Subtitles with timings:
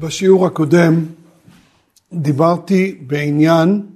[0.00, 1.04] בשיעור הקודם
[2.12, 3.86] דיברתי בעניין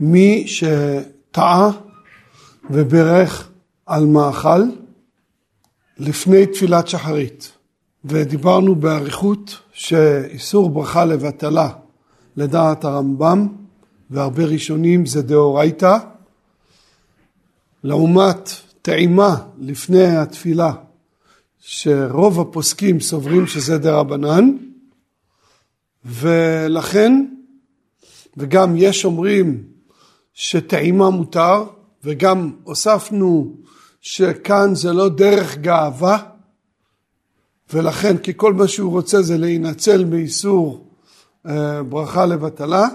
[0.00, 1.70] מי שטעה
[2.70, 3.50] וברך
[3.86, 4.62] על מאכל
[5.98, 7.52] לפני תפילת שחרית
[8.04, 11.68] ודיברנו באריכות שאיסור ברכה לבטלה
[12.36, 13.48] לדעת הרמב"ם
[14.10, 15.96] והרבה ראשונים זה דאורייתא.
[17.84, 18.50] לעומת
[18.82, 20.72] טעימה לפני התפילה
[21.60, 24.50] שרוב הפוסקים סוברים שזה דרבנן
[26.04, 27.26] ולכן
[28.36, 29.62] וגם יש אומרים
[30.34, 31.64] שטעימה מותר
[32.04, 33.56] וגם הוספנו
[34.00, 36.18] שכאן זה לא דרך גאווה
[37.72, 40.90] ולכן כי כל מה שהוא רוצה זה להינצל מאיסור
[41.46, 42.88] אה, ברכה לבטלה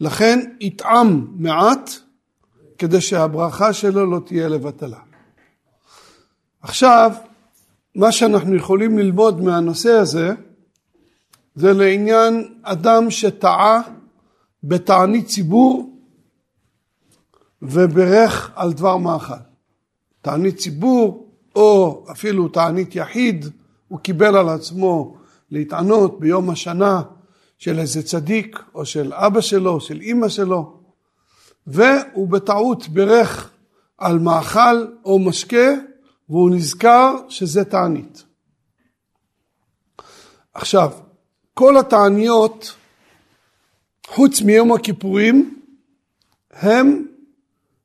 [0.00, 1.90] לכן יטעם מעט
[2.78, 4.98] כדי שהברכה שלו לא תהיה לבטלה.
[6.62, 7.12] עכשיו
[7.94, 10.34] מה שאנחנו יכולים ללמוד מהנושא הזה
[11.58, 13.82] זה לעניין אדם שטעה
[14.64, 15.98] בתענית ציבור
[17.62, 19.34] וברך על דבר מאכל.
[20.22, 23.44] תענית ציבור או אפילו תענית יחיד
[23.88, 25.16] הוא קיבל על עצמו
[25.50, 27.02] להתענות ביום השנה
[27.58, 30.80] של איזה צדיק או של אבא שלו של אימא שלו
[31.66, 33.50] והוא בטעות ברך
[33.98, 35.68] על מאכל או משקה
[36.28, 38.24] והוא נזכר שזה תענית.
[40.54, 40.92] עכשיו,
[41.58, 42.74] כל התעניות
[44.06, 45.60] חוץ מיום הכיפורים
[46.52, 47.06] הם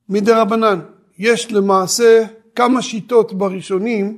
[0.09, 0.79] מדי רבנן.
[1.17, 2.23] יש למעשה
[2.55, 4.17] כמה שיטות בראשונים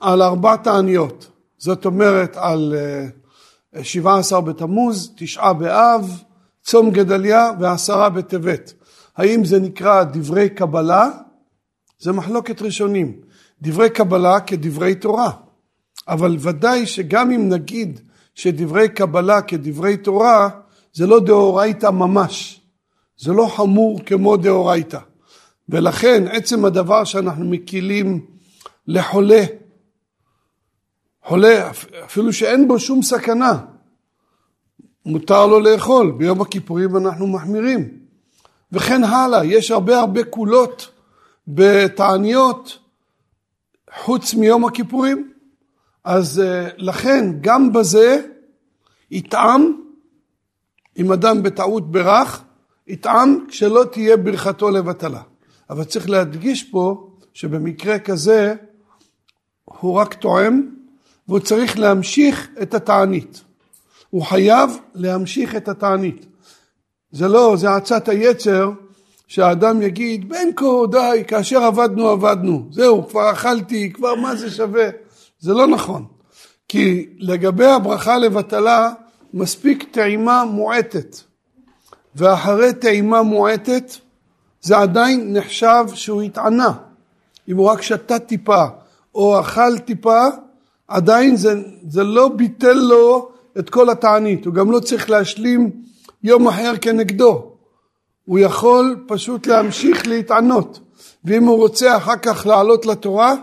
[0.00, 1.30] על ארבע תעניות.
[1.58, 6.22] זאת אומרת על אה, שבעה עשר בתמוז, תשעה באב,
[6.62, 8.72] צום גדליה ועשרה בטבת.
[9.16, 11.10] האם זה נקרא דברי קבלה?
[11.98, 13.20] זה מחלוקת ראשונים.
[13.62, 15.30] דברי קבלה כדברי תורה.
[16.08, 18.00] אבל ודאי שגם אם נגיד
[18.36, 20.48] שדברי קבלה כדברי תורה,
[20.92, 22.60] זה לא דאורייתא ממש.
[23.18, 24.98] זה לא חמור כמו דאורייתא.
[25.68, 28.26] ולכן עצם הדבר שאנחנו מקילים
[28.86, 29.44] לחולה,
[31.24, 31.70] חולה
[32.04, 33.58] אפילו שאין בו שום סכנה,
[35.06, 37.98] מותר לו לאכול, ביום הכיפורים אנחנו מחמירים.
[38.72, 40.90] וכן הלאה, יש הרבה הרבה קולות
[41.48, 42.78] בתעניות
[43.94, 45.32] חוץ מיום הכיפורים.
[46.04, 48.22] אז אה, לכן גם בזה
[49.10, 49.80] יטעם,
[50.98, 52.42] אם אדם בטעות ברך,
[52.86, 55.22] יטעם כשלא תהיה ברכתו לבטלה.
[55.70, 58.54] אבל צריך להדגיש פה שבמקרה כזה
[59.64, 60.70] הוא רק טועם
[61.28, 63.42] והוא צריך להמשיך את התענית.
[64.10, 66.26] הוא חייב להמשיך את התענית.
[67.10, 68.70] זה לא, זה עצת היצר
[69.26, 74.88] שהאדם יגיד בין כה די כאשר עבדנו עבדנו זהו כבר אכלתי כבר מה זה שווה
[75.38, 76.06] זה לא נכון
[76.68, 78.92] כי לגבי הברכה לבטלה
[79.34, 81.16] מספיק טעימה מועטת.
[82.14, 83.92] ואחרי טעימה מועטת
[84.62, 86.72] זה עדיין נחשב שהוא התענה.
[87.48, 88.64] אם הוא רק שתה טיפה
[89.14, 90.24] או אכל טיפה
[90.88, 93.28] עדיין זה, זה לא ביטל לו
[93.58, 94.46] את כל התענית.
[94.46, 95.70] הוא גם לא צריך להשלים
[96.22, 97.52] יום אחר כנגדו.
[98.24, 100.80] הוא יכול פשוט להמשיך להתענות.
[101.24, 103.34] ואם הוא רוצה אחר כך לעלות לתורה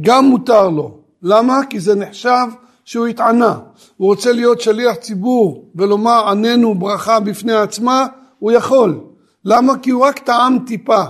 [0.00, 1.60] גם מותר לו למה?
[1.70, 2.46] כי זה נחשב
[2.84, 3.58] שהוא התענה.
[3.96, 8.06] הוא רוצה להיות שליח ציבור ולומר עננו ברכה בפני עצמה
[8.38, 9.00] הוא יכול.
[9.44, 9.78] למה?
[9.78, 11.02] כי הוא רק טעם טיפה.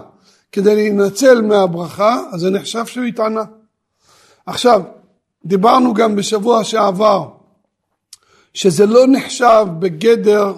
[0.53, 3.43] כדי להינצל מהברכה אז זה נחשב שהוא התענה.
[4.47, 4.83] עכשיו
[5.45, 7.29] דיברנו גם בשבוע שעבר
[8.55, 10.53] שזה לא נחשב בגדר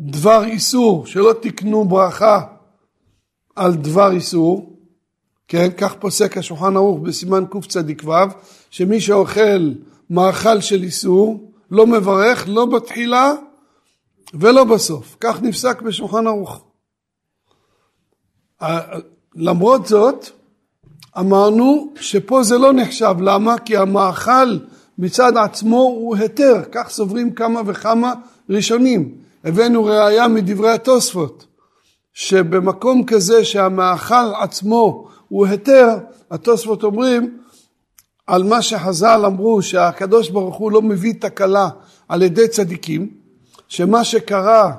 [0.00, 2.40] דבר איסור, שלא תקנו ברכה
[3.56, 4.73] על דבר איסור,
[5.48, 8.12] כן, כך פוסק השולחן ערוך בסימן קצ"ו,
[8.70, 9.72] שמי שאוכל
[10.10, 13.32] מאכל של איסור, לא מברך לא בתחילה
[14.34, 16.64] ולא בסוף, כך נפסק בשולחן ערוך.
[19.36, 20.28] למרות זאת,
[21.18, 23.58] אמרנו שפה זה לא נחשב, למה?
[23.58, 24.58] כי המאכל
[24.98, 28.14] מצד עצמו הוא היתר, כך סוברים כמה וכמה
[28.50, 29.14] ראשונים.
[29.44, 31.46] הבאנו ראיה מדברי התוספות,
[32.12, 35.88] שבמקום כזה שהמאכל עצמו הוא היתר,
[36.30, 37.38] התוספות אומרים
[38.26, 41.68] על מה שחז"ל אמרו שהקדוש ברוך הוא לא מביא תקלה
[42.08, 43.10] על ידי צדיקים,
[43.68, 44.72] שמה שקרה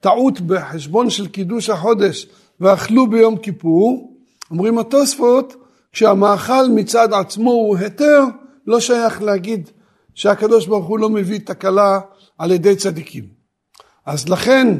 [0.00, 2.26] טעות בחשבון של קידוש החודש
[2.60, 4.16] ואכלו ביום כיפור,
[4.50, 5.54] אומרים התוספות
[5.92, 8.22] כשהמאכל מצד עצמו הוא היתר,
[8.66, 9.70] לא שייך להגיד
[10.14, 12.00] שהקדוש ברוך הוא לא מביא תקלה
[12.38, 13.24] על ידי צדיקים.
[14.06, 14.78] אז לכן,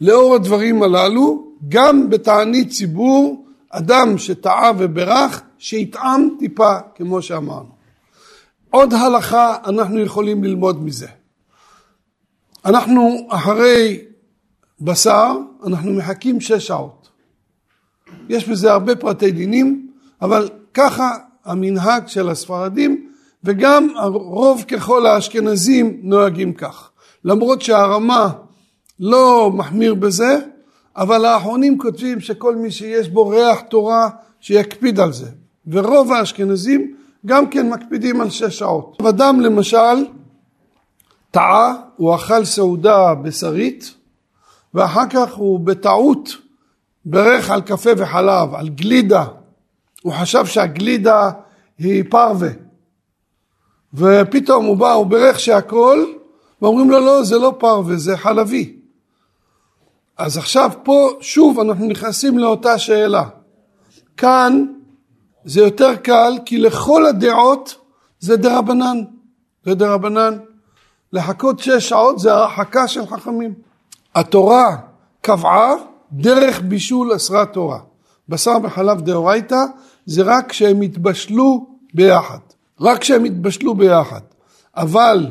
[0.00, 3.43] לאור הדברים הללו, גם בתענית ציבור,
[3.76, 7.74] אדם שטעה וברך, שיטעם טיפה, כמו שאמרנו.
[8.70, 11.08] עוד הלכה אנחנו יכולים ללמוד מזה.
[12.64, 14.04] אנחנו אחרי
[14.80, 15.32] בשר,
[15.66, 17.08] אנחנו מחכים שש שעות.
[18.28, 19.90] יש בזה הרבה פרטי דינים,
[20.22, 21.10] אבל ככה
[21.44, 23.10] המנהג של הספרדים,
[23.44, 26.90] וגם הרוב ככל האשכנזים נוהגים כך.
[27.24, 28.32] למרות שהרמה
[29.00, 30.38] לא מחמיר בזה,
[30.96, 34.08] אבל האחרונים כותבים שכל מי שיש בו ריח תורה,
[34.40, 35.28] שיקפיד על זה.
[35.66, 36.94] ורוב האשכנזים
[37.26, 39.02] גם כן מקפידים על שש שעות.
[39.08, 40.06] אדם למשל
[41.30, 43.94] טעה, הוא אכל סעודה בשרית,
[44.74, 46.28] ואחר כך הוא בטעות
[47.04, 49.24] ברך על קפה וחלב, על גלידה.
[50.02, 51.30] הוא חשב שהגלידה
[51.78, 52.48] היא פרווה.
[53.94, 56.04] ופתאום הוא בא, הוא ברך שהכל,
[56.62, 58.83] ואומרים לו לא, זה לא פרווה, זה חלבי.
[60.18, 63.24] אז עכשיו פה שוב אנחנו נכנסים לאותה שאלה.
[64.16, 64.66] כאן
[65.44, 67.74] זה יותר קל כי לכל הדעות
[68.20, 69.02] זה דרבנן.
[69.64, 70.38] זה דרבנן.
[71.12, 73.54] לחכות שש שעות זה הרחקה של חכמים.
[74.14, 74.76] התורה
[75.20, 75.72] קבעה
[76.12, 77.78] דרך בישול אסרת תורה.
[78.28, 79.64] בשר וחלב דאורייתא
[80.06, 82.38] זה רק כשהם התבשלו ביחד.
[82.80, 84.20] רק כשהם התבשלו ביחד.
[84.76, 85.26] אבל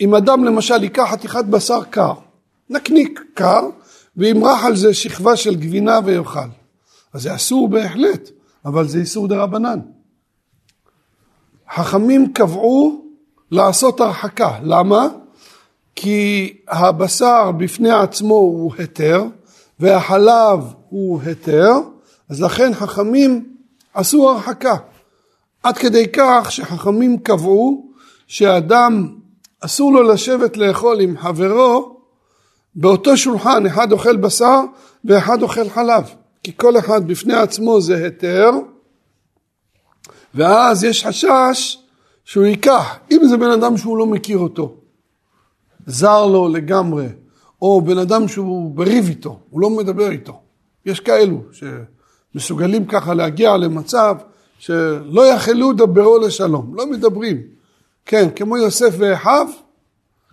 [0.00, 2.12] אם אדם למשל ייקח חתיכת בשר קר,
[2.70, 3.60] נקניק קר,
[4.18, 6.48] וימרח על זה שכבה של גבינה ויאכל.
[7.12, 8.30] אז זה אסור בהחלט,
[8.64, 9.78] אבל זה איסור דה רבנן.
[11.74, 13.04] חכמים קבעו
[13.50, 15.08] לעשות הרחקה, למה?
[15.96, 19.24] כי הבשר בפני עצמו הוא היתר,
[19.80, 21.72] והחלב הוא היתר,
[22.28, 23.54] אז לכן חכמים
[23.94, 24.76] עשו הרחקה.
[25.62, 27.90] עד כדי כך שחכמים קבעו
[28.26, 29.14] שאדם
[29.60, 31.97] אסור לו לשבת לאכול עם חברו
[32.74, 34.60] באותו שולחן, אחד אוכל בשר
[35.04, 36.04] ואחד אוכל חלב.
[36.42, 38.50] כי כל אחד בפני עצמו זה היתר,
[40.34, 41.78] ואז יש חשש
[42.24, 44.76] שהוא ייקח, אם זה בן אדם שהוא לא מכיר אותו,
[45.86, 47.06] זר לו לגמרי,
[47.62, 50.40] או בן אדם שהוא בריב איתו, הוא לא מדבר איתו.
[50.86, 54.16] יש כאלו שמסוגלים ככה להגיע למצב
[54.58, 57.42] שלא יכלו דברו לשלום, לא מדברים.
[58.06, 59.46] כן, כמו יוסף ואחיו,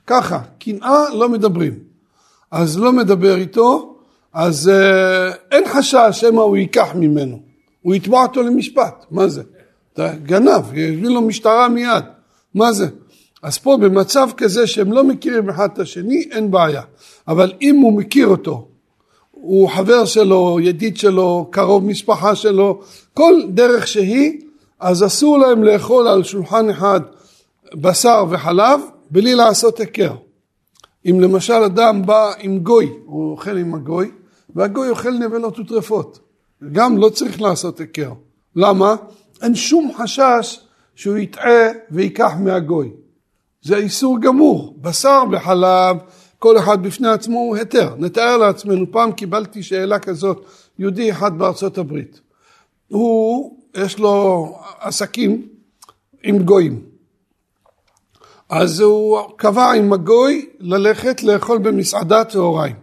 [0.07, 1.79] ככה, קנאה לא מדברים.
[2.55, 3.95] אז לא מדבר איתו,
[4.33, 7.39] אז אה, אין חשש שמא הוא ייקח ממנו.
[7.81, 9.43] הוא יתבע אותו למשפט, מה זה?
[10.23, 12.03] גנב, יביא לו משטרה מיד,
[12.53, 12.87] מה זה?
[13.43, 16.81] אז פה במצב כזה שהם לא מכירים אחד את השני, אין בעיה.
[17.27, 18.67] אבל אם הוא מכיר אותו,
[19.31, 22.81] הוא חבר שלו, ידיד שלו, קרוב משפחה שלו,
[23.13, 24.41] כל דרך שהיא,
[24.79, 27.01] אז אסור להם לאכול על שולחן אחד
[27.73, 28.79] בשר וחלב
[29.11, 30.15] בלי לעשות היכר.
[31.09, 34.11] אם למשל אדם בא עם גוי, הוא אוכל עם הגוי,
[34.55, 36.19] והגוי אוכל נבלות וטרפות,
[36.71, 38.13] גם לא צריך לעשות היכר.
[38.55, 38.95] למה?
[39.41, 40.59] אין שום חשש
[40.95, 42.91] שהוא יטעה וייקח מהגוי.
[43.61, 44.77] זה איסור גמור.
[44.81, 45.97] בשר וחלב,
[46.39, 47.95] כל אחד בפני עצמו הוא היתר.
[47.97, 50.45] נתאר לעצמנו, פעם קיבלתי שאלה כזאת,
[50.79, 52.21] יהודי אחד בארצות הברית.
[52.87, 54.47] הוא, יש לו
[54.79, 55.47] עסקים
[56.23, 56.94] עם גויים.
[58.49, 62.75] אז הוא קבע עם הגוי ללכת לאכול במסעדה צהריים.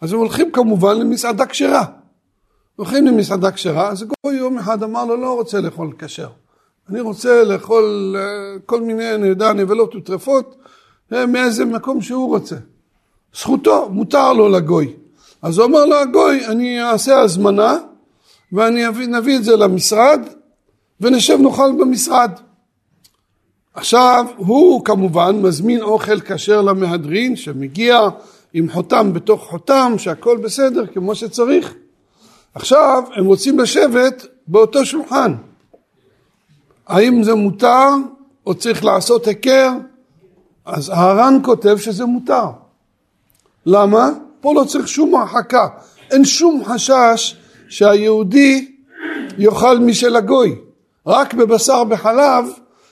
[0.00, 1.84] אז הם הולכים כמובן למסעדה כשרה.
[2.76, 6.28] הולכים למסעדה כשרה, אז הגוי יום אחד אמר לו, לא רוצה לאכול כשר.
[6.88, 10.56] אני רוצה לאכול אה, כל מיני, אני יודע, נבלות וטרפות
[11.12, 12.56] אה, מאיזה מקום שהוא רוצה.
[13.34, 14.92] זכותו, מותר לו לגוי.
[15.42, 17.78] אז הוא אומר לו, הגוי, אני אעשה הזמנה
[18.52, 20.20] ואני אביא, נביא את זה למשרד
[21.00, 22.30] ונשב נאכל במשרד.
[23.74, 28.08] עכשיו, הוא כמובן מזמין אוכל כשר למהדרין שמגיע
[28.52, 31.74] עם חותם בתוך חותם, שהכל בסדר כמו שצריך.
[32.54, 35.34] עכשיו, הם רוצים לשבת באותו שולחן.
[36.86, 37.88] האם זה מותר
[38.46, 39.70] או צריך לעשות היכר?
[40.64, 42.46] אז הר"ן כותב שזה מותר.
[43.66, 44.10] למה?
[44.40, 45.68] פה לא צריך שום הרחקה.
[46.10, 47.36] אין שום חשש
[47.68, 48.72] שהיהודי
[49.38, 50.54] יאכל משל הגוי.
[51.06, 52.44] רק בבשר בחלב,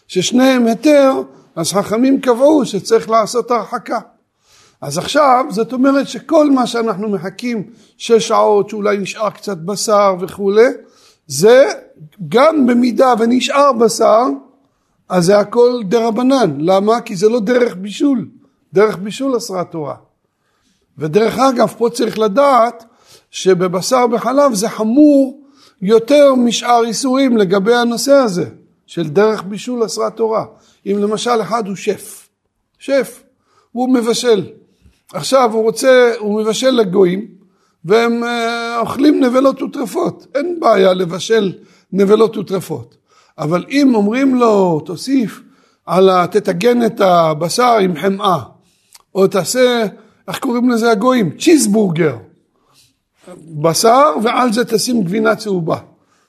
[0.09, 1.23] ששניהם היתר,
[1.57, 3.99] אז חכמים קבעו שצריך לעשות הרחקה.
[4.81, 7.63] אז עכשיו, זאת אומרת שכל מה שאנחנו מחכים
[7.99, 10.69] שש שעות, שאולי נשאר קצת בשר וכולי,
[11.27, 11.69] זה
[12.29, 14.25] גם במידה ונשאר בשר,
[15.09, 16.57] אז זה הכל דרבנן.
[16.61, 17.01] למה?
[17.01, 18.29] כי זה לא דרך בישול.
[18.73, 19.95] דרך בישול אסרה תורה.
[20.99, 22.85] ודרך אגב, פה צריך לדעת
[23.31, 25.41] שבבשר בחלב זה חמור
[25.83, 28.47] יותר משאר איסורים לגבי הנושא הזה
[28.89, 30.45] של דרך בישול אסרה תורה.
[30.87, 32.29] אם למשל אחד הוא שף,
[32.79, 33.23] שף,
[33.73, 34.47] הוא מבשל.
[35.13, 37.27] עכשיו הוא רוצה, הוא מבשל לגויים
[37.85, 40.27] והם אה, אוכלים נבלות וטרפות.
[40.35, 41.53] אין בעיה לבשל
[41.93, 42.97] נבלות וטרפות.
[43.39, 45.41] אבל אם אומרים לו, תוסיף
[45.87, 46.27] על ה...
[46.27, 48.39] תטגן את הבשר עם חמאה,
[49.15, 49.87] או תעשה,
[50.29, 51.31] איך קוראים לזה הגויים?
[51.39, 52.17] צ'יזבורגר.
[53.63, 55.79] בשר ועל זה תשים גבינה צהובה.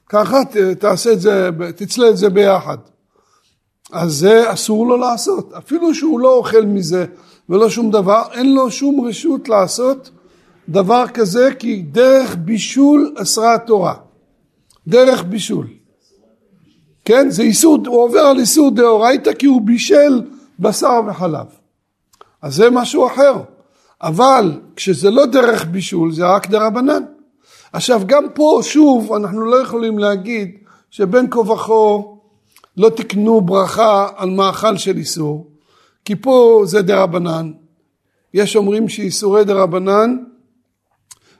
[0.10, 0.38] ככה
[0.80, 2.78] תעשה את זה, תצלה את זה ביחד.
[3.92, 5.54] אז זה אסור לו לעשות.
[5.54, 7.06] אפילו שהוא לא אוכל מזה
[7.50, 10.10] ולא שום דבר, אין לו שום רשות לעשות
[10.70, 13.94] דבר כזה, כי דרך בישול אסרה התורה.
[14.88, 15.68] דרך בישול.
[17.06, 17.30] כן?
[17.30, 20.22] זה איסור, הוא עובר על איסור דאורייתא כי הוא בישל
[20.60, 21.46] בשר וחלב.
[22.42, 23.34] אז זה משהו אחר.
[24.02, 27.04] אבל כשזה לא דרך בישול זה רק דרבנן.
[27.74, 30.52] עכשיו גם פה שוב אנחנו לא יכולים להגיד
[30.92, 32.08] שבין כה וכה
[32.78, 35.48] לא תקנו ברכה על מאכל של איסור
[36.06, 37.52] כי פה זה דרבנן.
[38.34, 40.18] יש אומרים שאיסורי דרבנן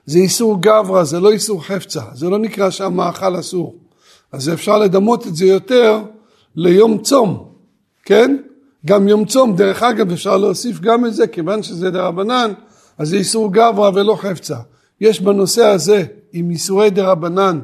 [0.06, 3.76] זה איסור גברא, זה לא איסור חפצה, זה לא נקרא שהמאכל אסור.
[4.32, 6.02] אז אפשר לדמות את זה יותר
[6.56, 7.48] ליום צום,
[8.04, 8.36] כן?
[8.86, 12.52] גם יום צום, דרך אגב אפשר להוסיף גם את זה, כיוון שזה דרבנן,
[12.98, 14.56] אז זה איסור גברא ולא חפצה.
[15.00, 17.60] יש בנושא הזה, עם איסורי דרבנן,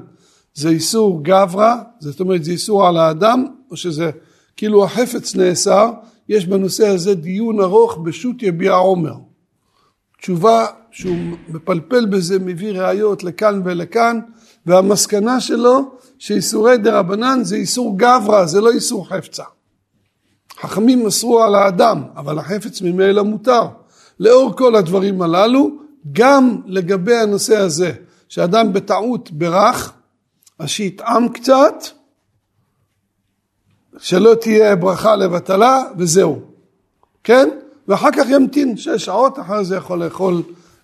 [0.54, 4.11] זה איסור גברא, זאת אומרת זה איסור על האדם, או שזה
[4.56, 5.90] כאילו החפץ נאסר,
[6.28, 9.14] יש בנושא הזה דיון ארוך בשו"ת יביע עומר.
[10.20, 11.16] תשובה שהוא
[11.49, 14.20] מפלפל בזה, מביא ראיות לכאן ולכאן,
[14.66, 19.44] והמסקנה שלו שאיסורי דרבנן זה איסור גברא, זה לא איסור חפצה.
[20.61, 23.62] חכמים אסרו על האדם, אבל החפץ ממילא מותר.
[24.20, 25.70] לאור כל הדברים הללו,
[26.12, 27.92] גם לגבי הנושא הזה,
[28.28, 29.92] שאדם בטעות ברך,
[30.59, 31.85] אז שיטעם קצת,
[33.99, 36.40] שלא תהיה ברכה לבטלה, וזהו.
[37.25, 37.49] כן?
[37.88, 40.42] ואחר כך ימתין שש שעות, אחרי זה יכול לאכול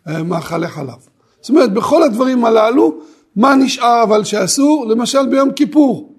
[0.08, 1.06] אה, מאכלי חלב.
[1.40, 3.00] זאת אומרת, בכל הדברים הללו,
[3.36, 4.86] מה נשאר אבל שאסור?
[4.86, 6.14] למשל ביום כיפור.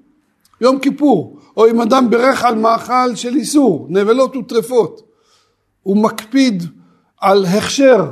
[0.62, 1.40] יום כיפור.
[1.58, 5.02] או אם אדם בירך על מאכל של איסור, נבלות וטרפות.
[5.84, 6.64] הוא מקפיד
[7.22, 8.12] על הכשר,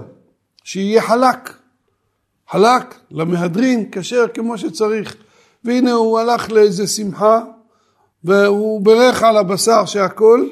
[0.64, 1.61] שיהיה חלק.
[2.52, 5.16] חלק למהדרין, כשר כמו שצריך.
[5.64, 7.42] והנה הוא הלך לאיזה שמחה,
[8.24, 10.48] והוא בירך על הבשר שהכל,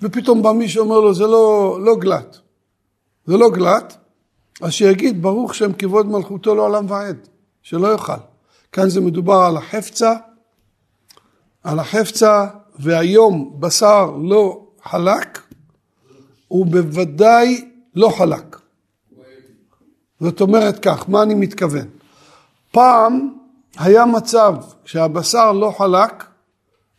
[0.00, 2.38] ופתאום בא מישהו אומר לו זה לא, לא גלת.
[3.26, 3.96] זה לא גלת,
[4.62, 7.28] אז שיגיד ברוך שם כבוד מלכותו לעולם ועד,
[7.62, 8.12] שלא יאכל.
[8.72, 10.14] כאן זה מדובר על החפצה,
[11.64, 12.46] על החפצה,
[12.78, 15.38] והיום בשר לא חלק,
[16.48, 18.61] הוא בוודאי לא חלק.
[20.22, 21.86] זאת אומרת כך, מה אני מתכוון?
[22.70, 23.32] פעם
[23.78, 26.24] היה מצב שהבשר לא חלק,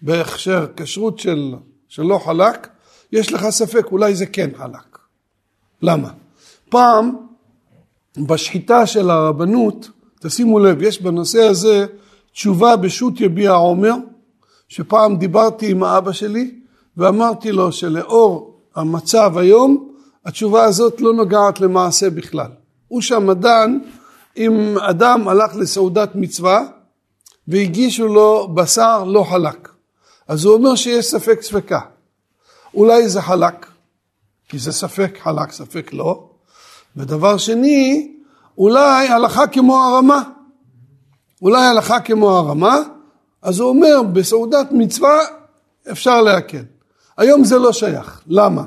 [0.02, 1.56] בהכשר כשרות של,
[1.88, 2.68] של לא חלק,
[3.12, 4.98] יש לך ספק, אולי זה כן חלק.
[5.82, 6.10] למה?
[6.70, 7.16] פעם
[8.18, 9.90] בשחיטה של הרבנות,
[10.20, 11.86] תשימו לב, יש בנושא הזה
[12.32, 13.96] תשובה בשו"ת יביע עומר,
[14.68, 16.60] שפעם דיברתי עם האבא שלי
[16.98, 19.90] ואמרתי לו שלאור המצב היום,
[20.26, 22.63] התשובה הזאת לא נוגעת למעשה בכלל.
[22.88, 23.80] הוא שם דן
[24.38, 26.62] אם אדם הלך לסעודת מצווה
[27.48, 29.70] והגישו לו בשר לא חלק.
[30.28, 31.80] אז הוא אומר שיש ספק ספקה.
[32.74, 33.66] אולי זה חלק,
[34.50, 36.30] כי זה ספק חלק, ספק לא.
[36.98, 38.12] ודבר שני,
[38.58, 40.24] אולי הלכה כמו הרמה.
[41.42, 42.78] אולי הלכה כמו הרמה,
[43.42, 45.20] אז הוא אומר, בסעודת מצווה
[45.92, 46.64] אפשר להקל.
[47.18, 48.22] היום זה לא שייך.
[48.28, 48.64] למה?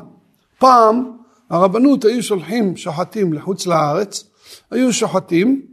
[0.59, 1.16] פעם
[1.51, 4.25] הרבנות היו שולחים שוחטים לחוץ לארץ,
[4.71, 5.67] היו שוחטים,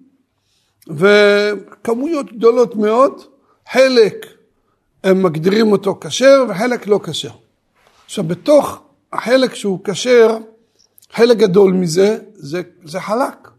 [0.87, 3.21] וכמויות גדולות מאוד,
[3.71, 4.25] חלק
[5.03, 7.31] הם מגדירים אותו כשר וחלק לא כשר.
[8.05, 8.81] עכשיו בתוך
[9.13, 10.37] החלק שהוא כשר,
[11.11, 13.49] חלק גדול מזה זה, זה חלק.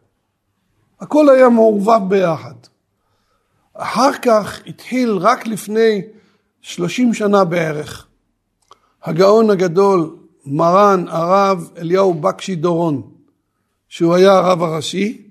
[1.00, 2.54] הכל היה מעורבב ביחד.
[3.74, 6.02] אחר כך התחיל רק לפני
[6.60, 8.06] שלושים שנה בערך,
[9.04, 10.16] הגאון הגדול
[10.46, 13.02] מרן הרב אליהו בקשי דורון,
[13.88, 15.28] שהוא היה הרב הראשי,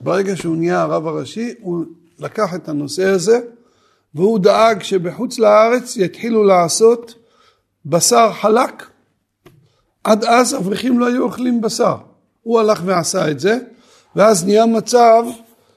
[0.00, 1.84] ברגע שהוא נהיה הרב הראשי הוא
[2.18, 3.40] לקח את הנושא הזה
[4.14, 7.14] והוא דאג שבחוץ לארץ יתחילו לעשות
[7.86, 8.86] בשר חלק.
[10.04, 11.96] עד אז אברכים לא היו אוכלים בשר.
[12.42, 13.58] הוא הלך ועשה את זה,
[14.16, 15.24] ואז נהיה מצב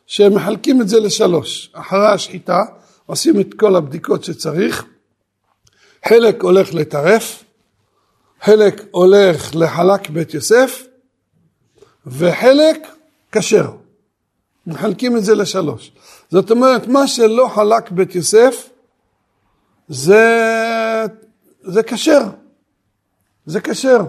[0.08, 1.72] שהם מחלקים את זה לשלוש.
[1.74, 2.60] אחרי השחיטה
[3.06, 4.86] עושים את כל הבדיקות שצריך,
[6.08, 7.44] חלק הולך לטרף,
[8.42, 10.84] חלק הולך לחלק בית יוסף,
[12.08, 12.88] וחלק
[13.32, 13.72] כשר.
[14.68, 15.92] מחלקים את זה לשלוש.
[16.30, 18.70] זאת אומרת, מה שלא חלק בית יוסף,
[19.88, 21.08] זה,
[21.88, 22.22] כשר.
[23.46, 24.02] זה כשר.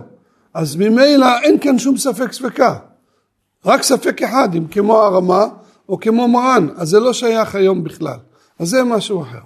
[0.54, 2.78] אז ממילא אין כאן שום ספק ספקה.
[3.64, 5.44] רק ספק אחד, אם כמו הרמה
[5.88, 8.18] או כמו מרן, אז זה לא שייך היום בכלל.
[8.58, 9.40] אז זה משהו אחר.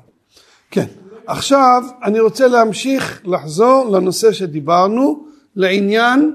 [0.70, 0.86] כן.
[1.26, 5.26] עכשיו אני רוצה להמשיך לחזור לנושא שדיברנו
[5.56, 6.34] לעניין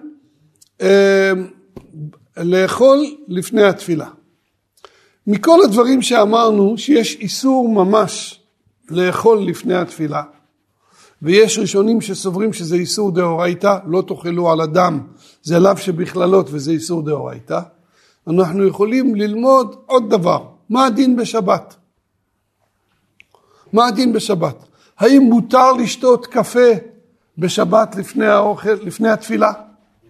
[0.82, 1.32] אה,
[2.38, 4.08] לאכול לפני התפילה.
[5.28, 8.40] מכל הדברים שאמרנו שיש איסור ממש
[8.90, 10.24] לאכול לפני התפילה
[11.22, 15.00] ויש ראשונים שסוברים שזה איסור דאורייתא, לא תאכלו על הדם,
[15.44, 17.60] זה לאו שבכללות וזה איסור דאורייתא,
[18.28, 21.76] אנחנו יכולים ללמוד עוד דבר, מה הדין בשבת?
[23.74, 24.67] מה הדין בשבת?
[25.00, 26.70] האם מותר לשתות קפה
[27.38, 29.52] בשבת לפני האוכל, לפני התפילה?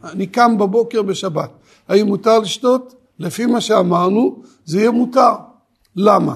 [0.03, 1.50] אני קם בבוקר בשבת,
[1.88, 2.94] האם מותר לשתות?
[3.20, 5.34] לפי מה שאמרנו, זה יהיה מותר.
[5.96, 6.36] למה?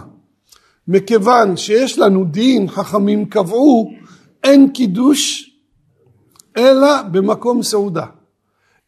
[0.88, 3.92] מכיוון שיש לנו דין, חכמים קבעו,
[4.44, 5.52] אין קידוש
[6.58, 8.06] אלא במקום סעודה.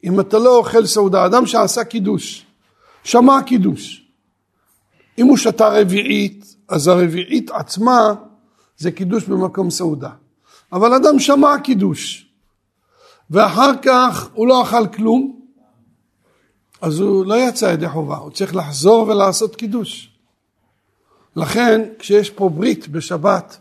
[0.04, 2.46] אם אתה לא אוכל סעודה, אדם שעשה קידוש,
[3.04, 4.08] שמע קידוש.
[5.18, 8.14] אם הוא שתה רביעית, אז הרביעית עצמה
[8.78, 10.10] זה קידוש במקום סעודה.
[10.72, 12.30] אבל אדם שמע קידוש,
[13.30, 15.40] ואחר כך הוא לא אכל כלום,
[16.82, 20.10] אז הוא לא יצא ידי חובה, הוא צריך לחזור ולעשות קידוש.
[21.36, 23.58] לכן כשיש פה ברית בשבת,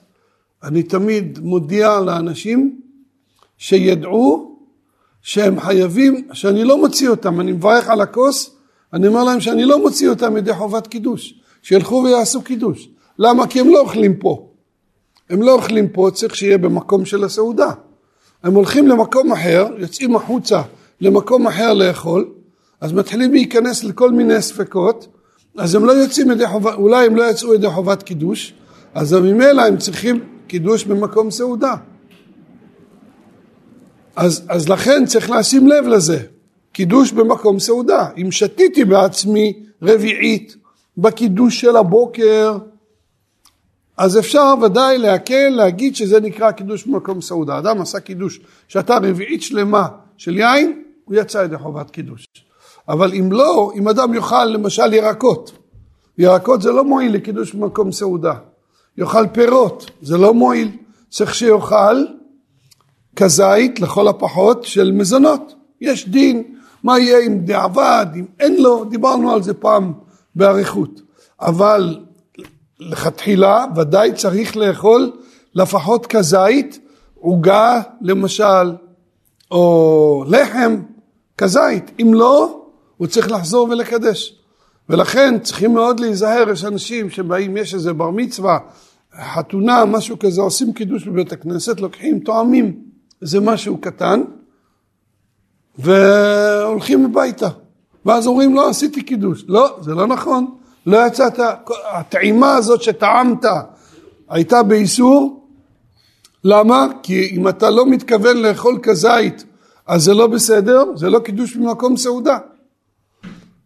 [0.62, 2.80] אני תמיד מודיע לאנשים
[3.58, 4.58] שידעו
[5.22, 8.50] שהם חייבים, שאני לא מוציא אותם, אני מברך על הכוס,
[8.92, 12.88] אני אומר להם שאני לא מוציא אותם ידי חובת קידוש, שילכו ויעשו קידוש.
[13.18, 13.46] למה?
[13.46, 14.51] כי הם לא אוכלים פה.
[15.30, 17.70] הם לא אוכלים פה, צריך שיהיה במקום של הסעודה.
[18.42, 20.62] הם הולכים למקום אחר, יוצאים החוצה
[21.00, 22.28] למקום אחר לאכול,
[22.80, 25.06] אז מתחילים להיכנס לכל מיני ספקות,
[25.58, 28.54] אז הם לא יוצאים ידי חובה, אולי הם לא יצאו ידי חובת קידוש,
[28.94, 31.74] אז ממילא הם צריכים קידוש במקום סעודה.
[34.16, 36.18] אז, אז לכן צריך לשים לב לזה,
[36.72, 38.08] קידוש במקום סעודה.
[38.16, 40.56] אם שתיתי בעצמי רביעית
[40.98, 42.58] בקידוש של הבוקר,
[43.96, 47.58] אז אפשר ודאי להקל, להגיד שזה נקרא קידוש במקום סעודה.
[47.58, 52.26] אדם עשה קידוש, שתה רביעית שלמה של יין, הוא יצא ידי חובת קידוש.
[52.88, 55.52] אבל אם לא, אם אדם יאכל למשל ירקות,
[56.18, 58.34] ירקות זה לא מועיל לקידוש במקום סעודה.
[58.98, 60.70] יאכל פירות, זה לא מועיל.
[61.10, 62.04] צריך שיאכל
[63.16, 65.54] כזית לכל הפחות של מזונות.
[65.80, 66.42] יש דין,
[66.84, 69.92] מה יהיה אם דעבד, אם אין לו, דיברנו על זה פעם
[70.34, 71.00] באריכות.
[71.40, 71.98] אבל
[72.90, 75.12] לכתחילה ודאי צריך לאכול
[75.54, 76.78] לפחות כזית,
[77.20, 78.72] עוגה למשל,
[79.50, 80.82] או לחם,
[81.38, 81.90] כזית.
[82.02, 82.62] אם לא,
[82.96, 84.38] הוא צריך לחזור ולקדש.
[84.88, 88.58] ולכן צריכים מאוד להיזהר, יש אנשים שבאים, יש איזה בר מצווה,
[89.34, 92.80] חתונה, משהו כזה, עושים קידוש בבית הכנסת, לוקחים, תואמים
[93.22, 94.22] איזה משהו קטן,
[95.78, 97.48] והולכים הביתה.
[98.04, 99.44] ואז אומרים, לא, עשיתי קידוש.
[99.48, 100.56] לא, זה לא נכון.
[100.86, 101.40] לא יצאת,
[101.92, 103.44] הטעימה הזאת שטעמת
[104.28, 105.46] הייתה באיסור.
[106.44, 106.86] למה?
[107.02, 109.44] כי אם אתה לא מתכוון לאכול כזית,
[109.86, 112.38] אז זה לא בסדר, זה לא קידוש במקום סעודה.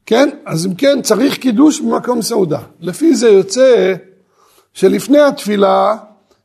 [0.07, 0.29] כן?
[0.46, 2.61] אז אם כן, צריך קידוש במקום סעודה.
[2.81, 3.94] לפי זה יוצא
[4.72, 5.96] שלפני התפילה,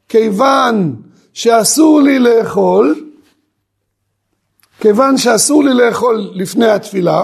[0.09, 0.95] כיוון
[1.33, 3.11] שאסור לי לאכול,
[4.79, 7.23] כיוון שאסור לי לאכול לפני התפילה,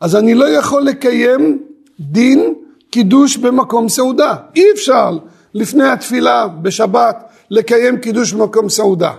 [0.00, 1.62] אז אני לא יכול לקיים
[2.00, 2.54] דין
[2.90, 4.36] קידוש במקום סעודה.
[4.56, 5.18] אי אפשר
[5.54, 7.16] לפני התפילה בשבת
[7.50, 9.12] לקיים קידוש במקום סעודה.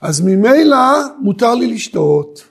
[0.00, 0.76] אז ממילא
[1.18, 2.44] מותר לי לשתות.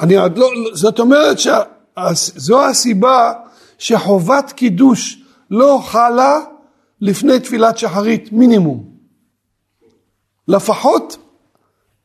[0.00, 3.32] אני עוד לא, זאת אומרת שזו הסיבה
[3.78, 6.40] שחובת קידוש לא חלה
[7.00, 8.90] לפני תפילת שחרית מינימום.
[10.48, 11.16] לפחות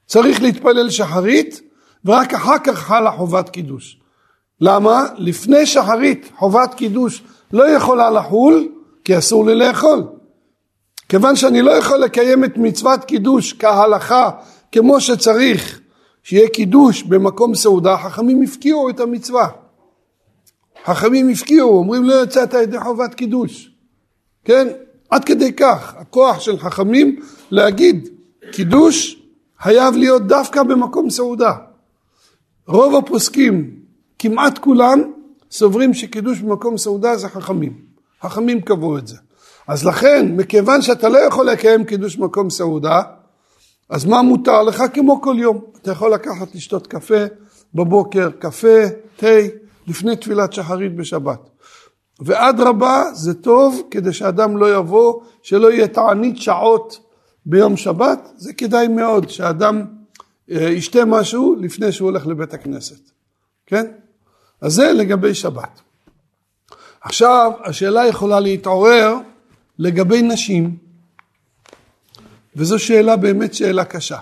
[0.05, 1.61] צריך להתפלל שחרית
[2.05, 3.99] ורק אחר כך חלה חובת קידוש.
[4.61, 5.05] למה?
[5.17, 8.67] לפני שחרית חובת קידוש לא יכולה לחול
[9.03, 10.03] כי אסור לי לאכול.
[11.09, 14.29] כיוון שאני לא יכול לקיים את מצוות קידוש כהלכה
[14.71, 15.79] כמו שצריך
[16.23, 19.47] שיהיה קידוש במקום סעודה, חכמים הפקיעו את המצווה.
[20.85, 23.71] חכמים הפקיעו, אומרים לא יצאת ידי חובת קידוש.
[24.45, 24.67] כן?
[25.09, 27.19] עד כדי כך, הכוח של חכמים
[27.51, 28.09] להגיד
[28.51, 29.21] קידוש
[29.59, 31.51] חייב להיות דווקא במקום סעודה.
[32.67, 33.84] רוב הפוסקים,
[34.19, 35.01] כמעט כולם,
[35.51, 37.73] סוברים שקידוש במקום סעודה זה חכמים.
[38.21, 39.17] חכמים קבעו את זה.
[39.67, 43.01] אז לכן, מכיוון שאתה לא יכול לקיים קידוש במקום סעודה,
[43.89, 44.83] אז מה מותר לך?
[44.93, 45.61] כמו כל יום.
[45.81, 47.23] אתה יכול לקחת לשתות קפה
[47.75, 48.77] בבוקר, קפה,
[49.15, 49.27] תה,
[49.87, 51.49] לפני תפילת שחרית בשבת.
[52.19, 56.99] ואדרבה, זה טוב כדי שאדם לא יבוא, שלא יהיה תענית שעות
[57.45, 59.85] ביום שבת, זה כדאי מאוד שאדם
[60.51, 63.11] אה, ישתה משהו לפני שהוא הולך לבית הכנסת,
[63.65, 63.85] כן?
[64.61, 65.81] אז זה לגבי שבת.
[67.01, 69.15] עכשיו, השאלה יכולה להתעורר
[69.79, 70.77] לגבי נשים.
[72.55, 74.19] וזו שאלה באמת שאלה קשה.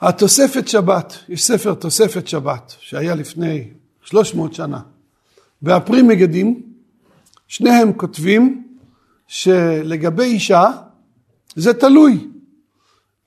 [0.00, 3.68] התוספת שבת, יש ספר תוספת שבת שהיה לפני
[4.02, 4.80] 300 שנה,
[5.62, 6.62] והפרי מגדים,
[7.48, 8.66] שניהם כותבים
[9.26, 10.70] שלגבי אישה
[11.56, 12.28] זה תלוי.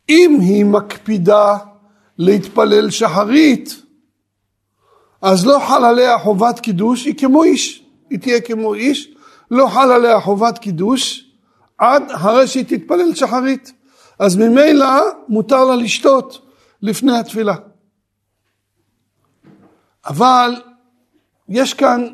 [0.10, 1.58] אם היא מקפידה
[2.17, 3.82] להתפלל שחרית,
[5.21, 9.13] אז לא חל עליה חובת קידוש, היא כמו איש, היא תהיה כמו איש,
[9.51, 11.32] לא חל עליה חובת קידוש
[11.77, 13.73] עד אחרי שהיא תתפלל שחרית.
[14.19, 14.88] אז ממילא
[15.30, 16.41] מותר לה לשתות
[16.82, 17.56] לפני התפילה.
[20.06, 20.62] אבל
[21.49, 22.08] יש כאן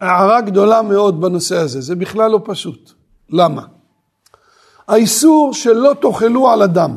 [0.00, 2.92] הערה גדולה מאוד בנושא הזה, זה בכלל לא פשוט.
[3.30, 3.62] למה?
[4.88, 6.96] האיסור שלא תאכלו על אדם,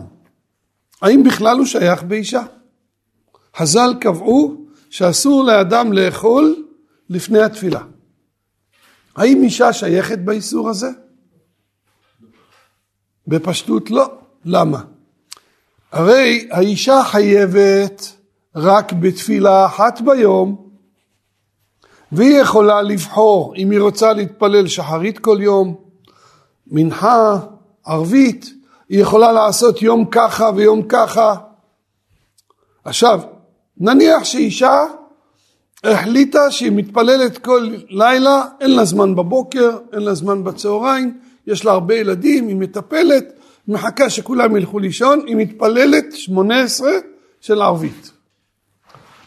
[1.02, 2.44] האם בכלל הוא שייך באישה?
[3.56, 4.63] חז"ל קבעו
[4.94, 6.66] שאסור לאדם לאכול
[7.10, 7.82] לפני התפילה.
[9.16, 10.88] האם אישה שייכת באיסור הזה?
[13.28, 14.12] בפשטות לא.
[14.46, 14.84] למה?
[15.92, 18.16] הרי האישה חייבת
[18.56, 20.70] רק בתפילה אחת ביום,
[22.12, 25.76] והיא יכולה לבחור אם היא רוצה להתפלל שחרית כל יום,
[26.68, 27.40] מנחה,
[27.86, 28.54] ערבית,
[28.90, 31.36] היא יכולה לעשות יום ככה ויום ככה.
[32.86, 33.22] עכשיו,
[33.78, 34.84] נניח שאישה
[35.84, 41.72] החליטה שהיא מתפללת כל לילה, אין לה זמן בבוקר, אין לה זמן בצהריים, יש לה
[41.72, 46.92] הרבה ילדים, היא מטפלת, מחכה שכולם ילכו לישון, היא מתפללת שמונה עשרה
[47.42, 48.12] של ערבית.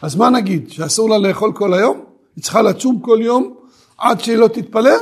[0.01, 2.01] אז מה נגיד, שאסור לה לאכול כל היום?
[2.35, 3.55] היא צריכה לצום כל יום
[3.97, 4.99] עד שהיא לא תתפלל?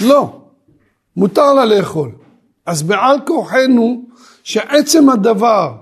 [0.00, 0.40] לא,
[1.16, 2.10] מותר לה לאכול.
[2.66, 4.04] אז בעל כורחנו
[4.42, 5.72] שעצם הדבר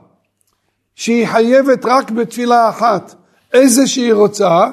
[0.99, 3.15] שהיא חייבת רק בתפילה אחת
[3.53, 4.71] איזה שהיא רוצה,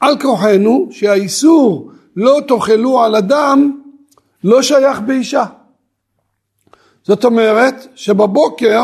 [0.00, 3.80] על כורחנו שהאיסור לא תאכלו על אדם
[4.44, 5.44] לא שייך באישה.
[7.04, 8.82] זאת אומרת שבבוקר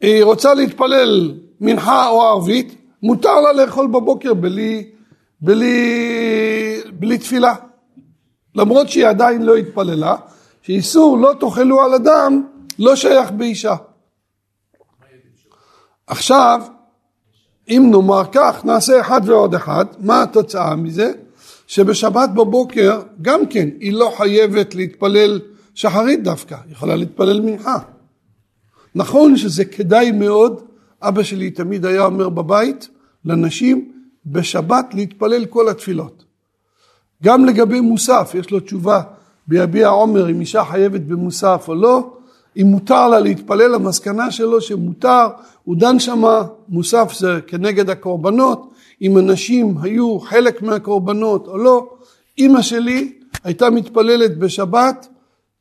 [0.00, 4.90] היא רוצה להתפלל מנחה או ערבית, מותר לה לאכול בבוקר בלי,
[5.40, 7.54] בלי, בלי תפילה.
[8.54, 10.16] למרות שהיא עדיין לא התפללה,
[10.62, 12.42] שאיסור לא תאכלו על אדם
[12.78, 13.74] לא שייך באישה.
[16.06, 16.60] עכשיו,
[17.68, 21.12] אם נאמר כך, נעשה אחד ועוד אחד, מה התוצאה מזה?
[21.66, 25.40] שבשבת בבוקר גם כן היא לא חייבת להתפלל
[25.74, 27.78] שחרית דווקא, היא יכולה להתפלל מנחה.
[28.94, 30.62] נכון שזה כדאי מאוד,
[31.02, 32.88] אבא שלי תמיד היה אומר בבית
[33.24, 33.92] לנשים,
[34.26, 36.24] בשבת להתפלל כל התפילות.
[37.22, 39.02] גם לגבי מוסף, יש לו תשובה
[39.46, 42.15] ביביע עומר אם אישה חייבת במוסף או לא,
[42.56, 45.26] אם מותר לה להתפלל, המסקנה שלו שמותר,
[45.64, 48.70] הוא דן שמה, מוסף זה כנגד הקורבנות,
[49.02, 51.88] אם אנשים היו חלק מהקורבנות או לא,
[52.38, 53.12] אימא שלי
[53.44, 55.08] הייתה מתפללת בשבת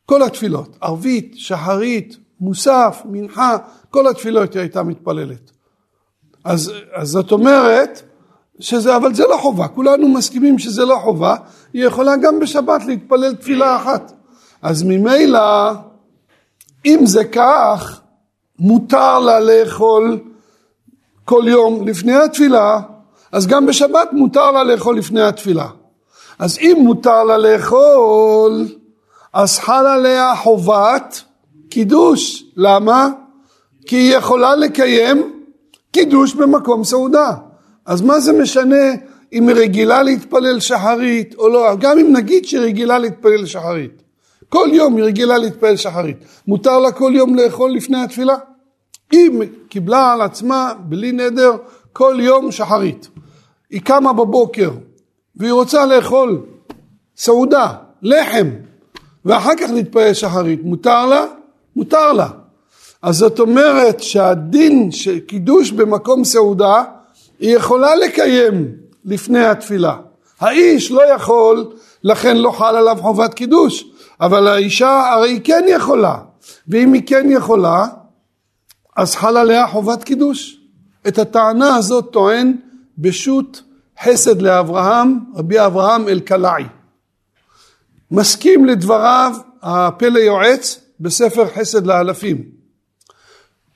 [0.05, 3.57] כל התפילות, ערבית, שחרית, מוסף, מנחה,
[3.89, 5.51] כל התפילות היא הייתה מתפללת.
[6.43, 8.01] אז, אז זאת אומרת,
[8.59, 11.35] שזה, אבל זה לא חובה, כולנו מסכימים שזה לא חובה,
[11.73, 14.11] היא יכולה גם בשבת להתפלל תפילה אחת.
[14.61, 15.39] אז ממילא,
[16.85, 18.01] אם זה כך,
[18.59, 20.19] מותר לה לאכול
[21.25, 22.79] כל יום לפני התפילה,
[23.31, 25.67] אז גם בשבת מותר לה לאכול לפני התפילה.
[26.39, 28.67] אז אם מותר לה לאכול,
[29.33, 31.21] אז חל עליה חובת
[31.69, 32.43] קידוש.
[32.57, 33.09] למה?
[33.87, 35.33] כי היא יכולה לקיים
[35.91, 37.31] קידוש במקום סעודה.
[37.85, 38.85] אז מה זה משנה
[39.33, 41.75] אם היא רגילה להתפלל שחרית או לא?
[41.79, 44.01] גם אם נגיד שהיא רגילה להתפלל שחרית.
[44.49, 46.17] כל יום היא רגילה להתפלל שחרית.
[46.47, 48.35] מותר לה כל יום לאכול לפני התפילה?
[49.11, 49.31] היא
[49.69, 51.51] קיבלה על עצמה בלי נדר
[51.93, 53.09] כל יום שחרית.
[53.69, 54.71] היא קמה בבוקר
[55.35, 56.41] והיא רוצה לאכול
[57.17, 58.49] סעודה, לחם,
[59.25, 60.63] ואחר כך להתפלל שחרית.
[60.63, 61.25] מותר לה?
[61.75, 62.27] מותר לה.
[63.01, 66.83] אז זאת אומרת שהדין של קידוש במקום סעודה
[67.39, 68.71] היא יכולה לקיים
[69.05, 69.95] לפני התפילה.
[70.39, 71.73] האיש לא יכול,
[72.05, 73.85] לכן לא חל עליו חובת קידוש,
[74.21, 76.17] אבל האישה הרי היא כן יכולה,
[76.67, 77.85] ואם היא כן יכולה,
[78.95, 80.59] אז חל עליה חובת קידוש.
[81.07, 82.57] את הטענה הזאת טוען
[82.97, 83.61] בשו"ת
[84.03, 86.63] חסד לאברהם, רבי אברהם אלקלעי.
[88.11, 92.43] מסכים לדבריו הפלא יועץ בספר חסד לאלפים.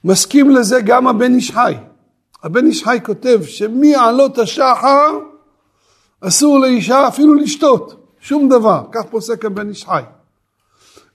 [0.03, 1.73] מסכים לזה גם הבן איש חי.
[2.43, 5.19] הבן איש חי כותב שמעלות השחר
[6.21, 10.01] אסור לאישה אפילו לשתות, שום דבר, כך פוסק הבן איש חי.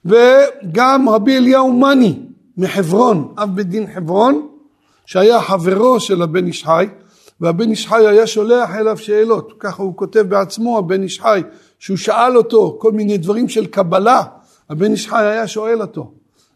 [0.05, 2.19] וגם רבי אליהו מני
[2.57, 4.47] מחברון, אב בית דין חברון,
[5.05, 6.87] שהיה חברו של הבן איש חי,
[7.41, 11.41] והבן איש חי היה שולח אליו שאלות, ככה הוא כותב בעצמו, הבן איש חי,
[11.79, 14.23] שהוא שאל אותו כל מיני דברים של קבלה,
[14.69, 16.11] הבן איש חי היה שואל אותו.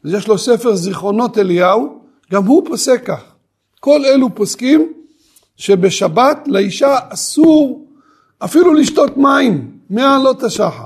[0.05, 1.99] אז יש לו ספר זיכרונות אליהו,
[2.31, 3.21] גם הוא פוסק כך.
[3.79, 4.93] כל אלו פוסקים
[5.57, 7.85] שבשבת לאישה אסור
[8.43, 10.86] אפילו לשתות מים מעלות השחר.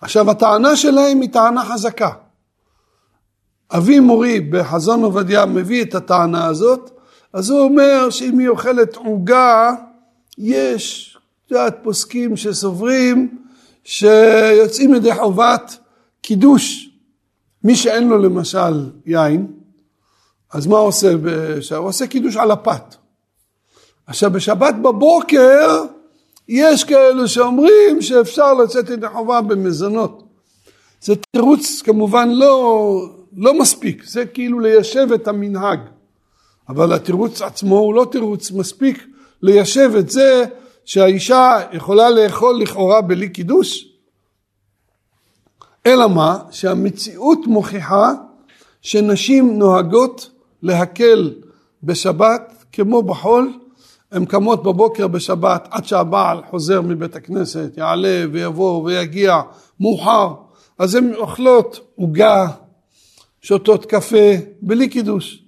[0.00, 2.10] עכשיו הטענה שלהם היא טענה חזקה.
[3.70, 6.90] אבי מורי בחזון עובדיה מביא את הטענה הזאת,
[7.32, 9.70] אז הוא אומר שאם היא אוכלת עוגה,
[10.38, 13.38] יש, את יודעת, פוסקים שסוברים
[13.84, 15.76] שיוצאים ידי חובת
[16.20, 16.90] קידוש.
[17.64, 19.46] מי שאין לו למשל יין,
[20.52, 21.12] אז מה עושה?
[21.76, 22.94] הוא עושה קידוש על הפת.
[24.06, 25.84] עכשיו בשבת בבוקר
[26.52, 30.22] יש כאלו שאומרים שאפשר לצאת ידי חובה במזונות.
[31.00, 35.80] זה תירוץ כמובן לא, לא מספיק, זה כאילו ליישב את המנהג.
[36.68, 39.06] אבל התירוץ עצמו הוא לא תירוץ מספיק
[39.42, 40.44] ליישב את זה
[40.84, 43.88] שהאישה יכולה לאכול לכאורה בלי קידוש.
[45.86, 46.38] אלא מה?
[46.50, 48.12] שהמציאות מוכיחה
[48.82, 50.30] שנשים נוהגות
[50.62, 51.34] להקל
[51.82, 53.59] בשבת כמו בחול,
[54.12, 59.40] הן קמות בבוקר בשבת עד שהבעל חוזר מבית הכנסת, יעלה ויבוא ויגיע
[59.80, 60.34] מאוחר,
[60.78, 62.46] אז הן אוכלות עוגה,
[63.40, 65.44] שותות קפה, בלי קידוש.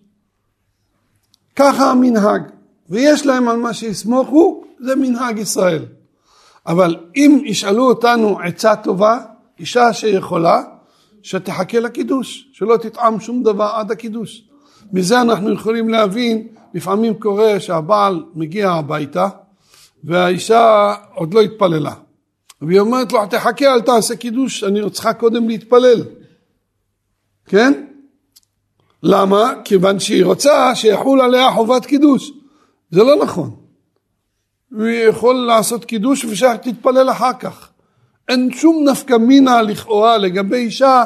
[1.56, 2.42] ככה המנהג,
[2.88, 5.84] ויש להם על מה שיסמוכו, זה מנהג ישראל.
[6.66, 9.18] אבל אם ישאלו אותנו עצה טובה,
[9.58, 10.62] אישה שיכולה,
[11.22, 14.48] שתחכה לקידוש, שלא תטעם שום דבר עד הקידוש.
[14.92, 19.28] מזה אנחנו יכולים להבין, לפעמים קורה שהבעל מגיע הביתה
[20.04, 21.94] והאישה עוד לא התפללה.
[22.62, 26.02] והיא אומרת לו, תחכה, אל תעשה קידוש, אני צריכה קודם להתפלל.
[27.46, 27.84] כן?
[29.02, 29.52] למה?
[29.64, 32.32] כיוון שהיא רוצה שיחול עליה חובת קידוש.
[32.90, 33.50] זה לא נכון.
[34.72, 37.68] הוא יכול לעשות קידוש ושתתפלל אחר כך.
[38.28, 41.04] אין שום נפקא מינה לכאורה לגבי אישה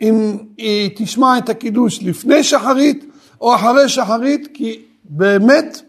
[0.00, 3.04] אם היא תשמע את הקידוש לפני שחרית
[3.40, 5.82] או אחרי שחרית, כי באמת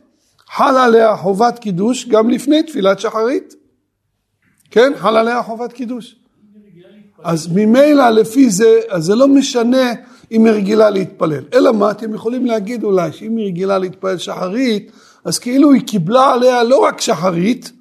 [0.49, 3.55] חל עליה חובת קידוש גם לפני תפילת שחרית.
[4.71, 6.15] כן, חל עליה חובת קידוש.
[7.23, 9.91] אז ממילא לפי זה, אז זה לא משנה
[10.31, 11.43] אם היא רגילה להתפלל.
[11.53, 14.91] אלא מה, אתם יכולים להגיד אולי שאם היא רגילה להתפלל שחרית,
[15.25, 17.71] אז כאילו היא קיבלה עליה לא רק שחרית,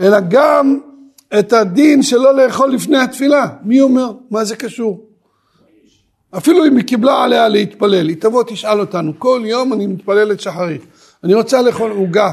[0.00, 0.78] אלא גם
[1.38, 3.46] את הדין שלא לאכול לפני התפילה.
[3.62, 4.12] מי אומר?
[4.30, 5.13] מה זה קשור?
[6.36, 10.82] אפילו אם היא קיבלה עליה להתפלל, היא תבוא תשאל אותנו, כל יום אני מתפללת שחרית,
[11.24, 12.32] אני רוצה לאכול עוגה,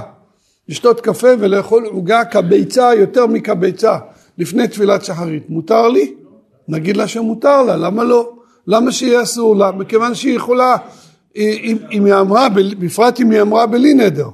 [0.70, 3.98] לשתות קפה ולאכול עוגה כביצה יותר מכביצה
[4.38, 6.14] לפני תפילת שחרית, מותר לי?
[6.68, 8.34] נגיד לה שמותר לה, למה לא?
[8.68, 9.72] למה שיהיה אסור לה?
[9.72, 10.78] מכיוון שהיא יכולה,
[11.36, 12.48] אם, אם היא אמרה,
[12.80, 14.30] בפרט אם היא אמרה בלי נדר,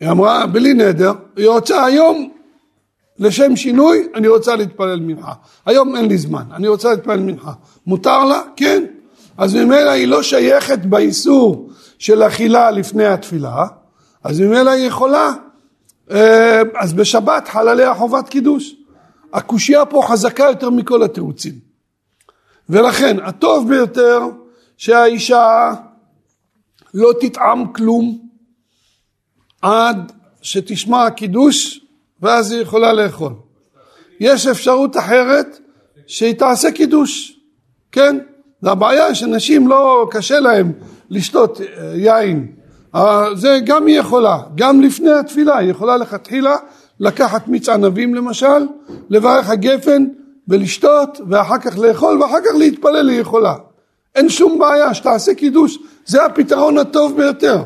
[0.00, 2.33] היא אמרה בלי נדר, היא רוצה היום
[3.18, 5.32] לשם שינוי, אני רוצה להתפלל מנחה.
[5.66, 7.52] היום אין לי זמן, אני רוצה להתפלל מנחה.
[7.86, 8.42] מותר לה?
[8.56, 8.84] כן.
[9.38, 13.66] אז ממילא היא לא שייכת באיסור של אכילה לפני התפילה,
[14.24, 15.30] אז ממילא היא יכולה.
[16.10, 18.74] אה, אז בשבת חל עליה חובת קידוש.
[19.32, 21.52] הקושייה פה חזקה יותר מכל התירוצים.
[22.68, 24.20] ולכן הטוב ביותר
[24.76, 25.72] שהאישה
[26.94, 28.18] לא תטעם כלום
[29.62, 31.83] עד שתשמע קידוש
[32.24, 33.32] ואז היא יכולה לאכול.
[34.20, 35.58] יש אפשרות אחרת
[36.06, 37.40] שהיא תעשה קידוש,
[37.92, 38.18] כן?
[38.62, 40.72] זה הבעיה שנשים לא קשה להם
[41.10, 42.46] לשתות אה, יין.
[42.94, 46.56] אה, זה גם היא יכולה, גם לפני התפילה, היא יכולה לכתחילה
[47.00, 48.66] לקחת מיץ ענבים למשל,
[49.10, 50.04] לברך הגפן
[50.48, 53.54] ולשתות ואחר כך לאכול ואחר כך להתפלל היא יכולה.
[54.14, 57.62] אין שום בעיה שתעשה קידוש, זה הפתרון הטוב ביותר.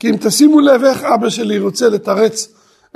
[0.00, 2.48] כי אם תשימו לב איך אבא שלי רוצה לתרץ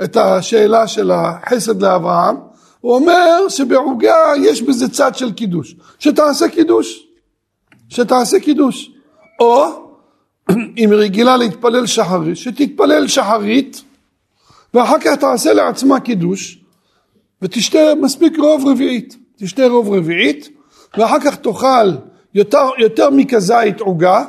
[0.03, 2.35] את השאלה של החסד לאברהם,
[2.81, 7.07] הוא אומר שבעוגה יש בזה צד של קידוש, שתעשה קידוש,
[7.89, 8.91] שתעשה קידוש,
[9.39, 9.65] או
[10.77, 13.83] אם היא רגילה להתפלל שחרית, שתתפלל שחרית
[14.73, 16.59] ואחר כך תעשה לעצמה קידוש
[17.41, 20.49] ותשתה מספיק רוב רביעית, תשתה רוב רביעית
[20.97, 21.91] ואחר כך תאכל
[22.33, 24.23] יותר, יותר מכזית עוגה,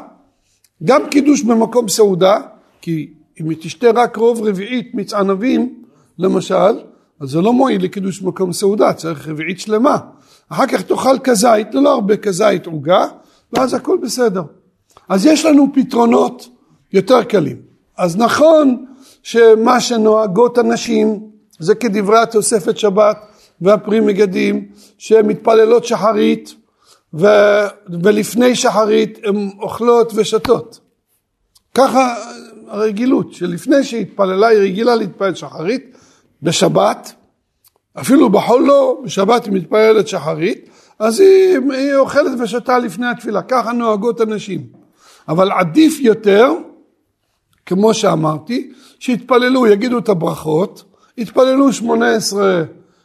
[0.85, 2.41] גם קידוש במקום סעודה,
[2.81, 5.83] כי אם היא תשתה רק רוב רביעית מיץ ענבים,
[6.19, 6.81] למשל,
[7.21, 9.97] אז זה לא מועיל לקידוש מקום סעודה, צריך רביעית שלמה.
[10.49, 13.07] אחר כך תאכל כזית, לא הרבה כזית עוגה,
[13.53, 14.43] ואז הכל בסדר.
[15.09, 16.49] אז יש לנו פתרונות
[16.93, 17.57] יותר קלים.
[17.97, 18.85] אז נכון
[19.23, 21.21] שמה שנוהגות הנשים
[21.59, 23.17] זה כדברי התוספת שבת
[23.61, 26.55] והפרי מגדים שהן מתפללות שחרית
[27.15, 27.27] ו...
[28.03, 30.81] ולפני שחרית הן אוכלות ושתות.
[31.75, 32.15] ככה
[32.71, 35.97] הרגילות, שלפני שהיא התפללה היא רגילה להתפלל שחרית
[36.43, 37.13] בשבת,
[38.01, 43.73] אפילו בחול לא, בשבת היא מתפללת שחרית, אז היא, היא אוכלת ושותה לפני התפילה, ככה
[43.73, 44.67] נוהגות הנשים.
[45.29, 46.53] אבל עדיף יותר,
[47.67, 50.85] כמו שאמרתי, שיתפללו, יגידו את הברכות,
[51.19, 52.63] יתפללו שמונה עשרה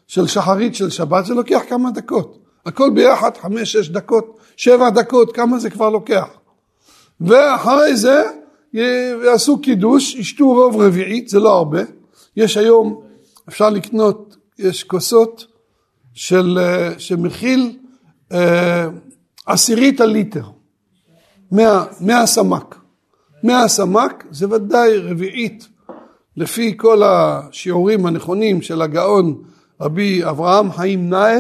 [0.08, 2.39] של שחרית של שבת, זה לוקח כמה דקות.
[2.65, 6.28] הכל ביחד, חמש, שש דקות, שבע דקות, כמה זה כבר לוקח.
[7.21, 8.23] ואחרי זה
[8.74, 11.82] יעשו קידוש, ישתו רוב רביעית, זה לא הרבה.
[12.36, 13.02] יש היום,
[13.50, 15.46] אפשר לקנות, יש כוסות
[16.14, 17.78] של, אה, שמכיל
[18.32, 18.88] אה,
[19.46, 20.46] עשירית הליטר,
[21.52, 22.76] מאה סמ"ק.
[23.44, 25.68] מאה סמ"ק זה ודאי רביעית,
[26.38, 29.44] לפי כל השיעורים הנכונים של הגאון
[29.82, 31.40] רבי אברהם חיים נאה,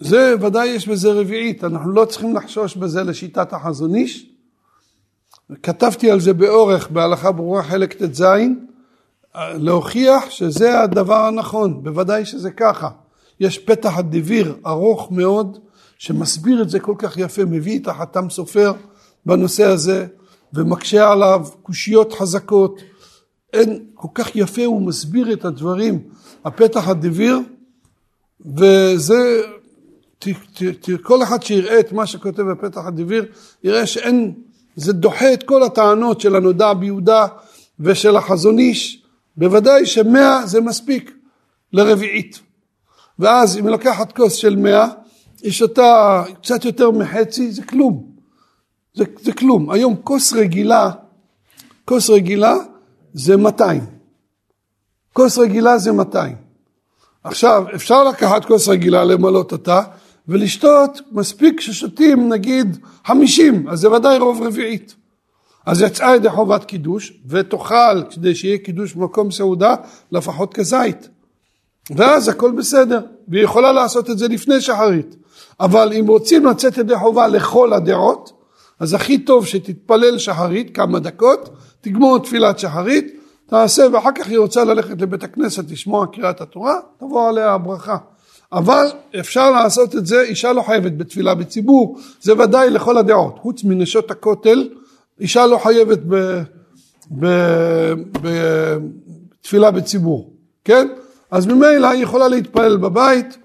[0.00, 4.31] זה ודאי יש בזה רביעית, אנחנו לא צריכים לחשוש בזה לשיטת החזון איש.
[5.62, 8.24] כתבתי על זה באורך בהלכה ברורה חלק ט"ז,
[9.36, 12.88] להוכיח שזה הדבר הנכון, בוודאי שזה ככה.
[13.40, 15.58] יש פתח הדביר ארוך מאוד,
[15.98, 18.72] שמסביר את זה כל כך יפה, מביא את החתם סופר
[19.26, 20.06] בנושא הזה,
[20.54, 22.80] ומקשה עליו קושיות חזקות.
[23.52, 25.98] אין, כל כך יפה הוא מסביר את הדברים,
[26.44, 27.38] הפתח הדביר,
[28.56, 29.42] וזה,
[30.18, 33.26] ת, ת, ת, כל אחד שיראה את מה שכותב בפתח הדביר,
[33.64, 34.34] יראה שאין,
[34.76, 37.26] זה דוחה את כל הטענות של הנודע ביהודה
[37.80, 39.02] ושל החזון איש,
[39.36, 41.12] בוודאי שמאה זה מספיק
[41.72, 42.40] לרביעית.
[43.18, 44.88] ואז אם היא לוקחת כוס של מאה,
[45.42, 48.12] היא שותה קצת יותר מחצי, זה כלום.
[48.94, 49.70] זה, זה כלום.
[49.70, 50.90] היום כוס רגילה,
[51.84, 52.54] כוס רגילה
[53.12, 53.86] זה 200.
[55.12, 56.36] כוס רגילה זה 200.
[57.24, 59.82] עכשיו, אפשר לקחת כוס רגילה, למלות אותה,
[60.28, 64.94] ולשתות מספיק ששותים נגיד 50, אז זה ודאי רוב רביעית.
[65.66, 69.74] אז יצאה ידי חובת קידוש, ותאכל, כדי שיהיה קידוש במקום סעודה,
[70.12, 71.08] לפחות כזית.
[71.90, 75.16] ואז הכל בסדר, והיא יכולה לעשות את זה לפני שחרית.
[75.60, 78.32] אבל אם רוצים לצאת ידי חובה לכל הדעות,
[78.80, 81.48] אז הכי טוב שתתפלל שחרית כמה דקות,
[81.80, 87.28] תגמור תפילת שחרית, תעשה ואחר כך היא רוצה ללכת לבית הכנסת לשמוע קריאת התורה, תבוא
[87.28, 87.96] עליה הברכה.
[88.52, 88.86] אבל
[89.20, 94.10] אפשר לעשות את זה, אישה לא חייבת בתפילה בציבור, זה ודאי לכל הדעות, חוץ מנשות
[94.10, 94.68] הכותל,
[95.20, 95.98] אישה לא חייבת
[99.40, 100.32] בתפילה בציבור,
[100.64, 100.88] כן?
[101.30, 103.38] אז ממילא היא יכולה להתפלל בבית,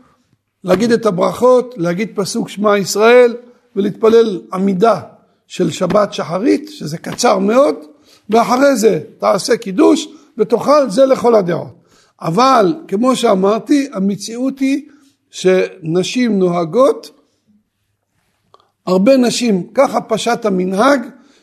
[0.63, 3.35] להגיד את הברכות, להגיד פסוק שמע ישראל
[3.75, 5.01] ולהתפלל עמידה
[5.47, 7.75] של שבת שחרית, שזה קצר מאוד,
[8.29, 11.77] ואחרי זה תעשה קידוש ותאכל זה לכל הדעות.
[12.21, 14.81] אבל כמו שאמרתי, המציאות היא
[15.37, 17.11] שנשים נוהגות,
[18.85, 21.01] הרבה נשים, ככה פשט המנהג,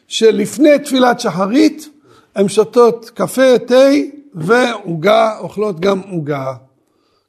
[0.08, 1.88] שלפני תפילת שחרית
[2.34, 3.88] הן שותות קפה, תה
[4.34, 6.54] ועוגה, אוכלות גם עוגה.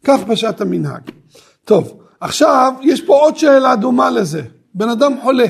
[0.04, 1.02] כך פשט המנהג.
[1.66, 4.42] טוב, עכשיו יש פה עוד שאלה דומה לזה.
[4.74, 5.48] בן אדם חולה.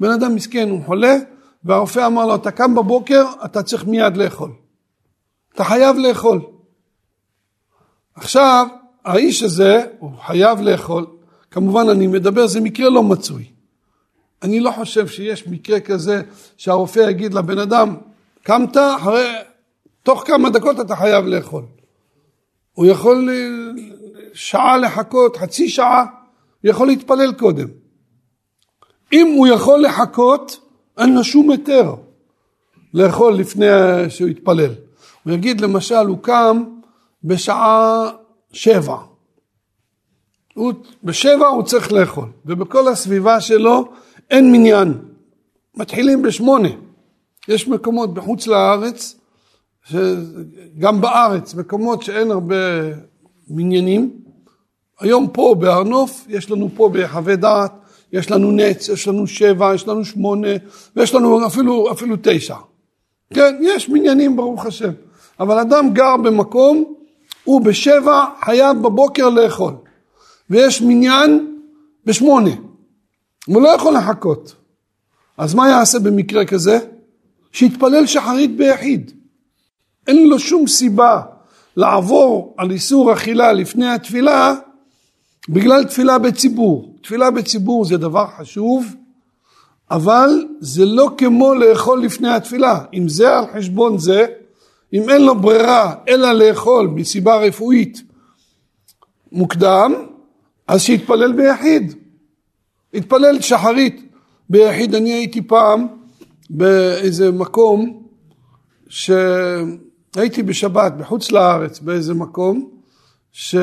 [0.00, 1.16] בן אדם מסכן, הוא חולה,
[1.64, 4.50] והרופא אמר לו, אתה קם בבוקר, אתה צריך מיד לאכול.
[5.54, 6.40] אתה חייב לאכול.
[8.14, 8.66] עכשיו,
[9.06, 11.06] האיש הזה, הוא חייב לאכול.
[11.50, 13.44] כמובן, אני מדבר, זה מקרה לא מצוי.
[14.42, 16.22] אני לא חושב שיש מקרה כזה
[16.56, 17.96] שהרופא יגיד לבן אדם,
[18.42, 19.26] קמת, אחרי,
[20.02, 21.64] תוך כמה דקות אתה חייב לאכול.
[22.72, 23.30] הוא יכול
[24.32, 26.04] שעה לחכות, חצי שעה,
[26.62, 27.68] הוא יכול להתפלל קודם.
[29.12, 30.58] אם הוא יכול לחכות,
[30.98, 31.94] אין לו שום היתר
[32.94, 33.66] לאכול לפני
[34.08, 34.70] שהוא יתפלל.
[35.24, 36.64] הוא יגיד למשל, הוא קם
[37.24, 38.10] בשעה
[38.56, 38.96] שבע.
[40.54, 40.72] הוא,
[41.04, 43.84] בשבע הוא צריך לאכול, ובכל הסביבה שלו
[44.30, 44.98] אין מניין.
[45.74, 46.68] מתחילים בשמונה.
[47.48, 49.16] יש מקומות בחוץ לארץ,
[50.78, 52.56] גם בארץ, מקומות שאין הרבה
[53.48, 54.10] מניינים.
[55.00, 57.72] היום פה בהר נוף, יש לנו פה בחווה דעת,
[58.12, 60.48] יש לנו נץ, יש לנו שבע, יש לנו שמונה,
[60.96, 62.56] ויש לנו אפילו, אפילו תשע.
[63.34, 64.92] כן, יש מניינים ברוך השם.
[65.40, 66.96] אבל אדם גר במקום,
[67.46, 69.74] הוא בשבע חייב בבוקר לאכול.
[70.50, 71.56] ויש מניין
[72.04, 72.50] בשמונה.
[73.46, 74.54] הוא לא יכול לחכות.
[75.38, 76.78] אז מה יעשה במקרה כזה?
[77.52, 79.12] שיתפלל שחרית ביחיד.
[80.06, 81.22] אין לו שום סיבה
[81.76, 84.54] לעבור על איסור אכילה לפני התפילה
[85.48, 86.94] בגלל תפילה בציבור.
[87.02, 88.94] תפילה בציבור זה דבר חשוב,
[89.90, 92.84] אבל זה לא כמו לאכול לפני התפילה.
[92.94, 94.26] אם זה על חשבון זה,
[94.92, 98.02] אם אין לו ברירה אלא לאכול מסיבה רפואית
[99.32, 99.94] מוקדם,
[100.68, 101.94] אז שיתפלל ביחיד.
[102.94, 104.12] התפלל שחרית
[104.50, 104.94] ביחיד.
[104.94, 105.86] אני הייתי פעם
[106.50, 108.02] באיזה מקום
[108.88, 112.70] שהייתי בשבת בחוץ לארץ באיזה מקום
[113.32, 113.56] ש...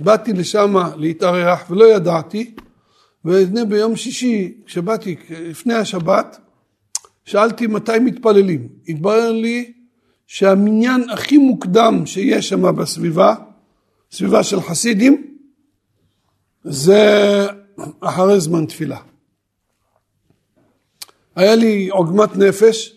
[0.00, 2.54] באתי לשם להתארח ולא ידעתי,
[3.24, 6.38] והנה ביום שישי, כשבאתי לפני השבת,
[7.24, 8.68] שאלתי מתי מתפללים.
[8.88, 9.72] התברר לי
[10.26, 13.34] שהמניין הכי מוקדם שיש שם בסביבה,
[14.12, 15.36] סביבה של חסידים,
[16.64, 17.46] זה
[18.00, 18.98] אחרי זמן תפילה.
[21.36, 22.96] היה לי עוגמת נפש,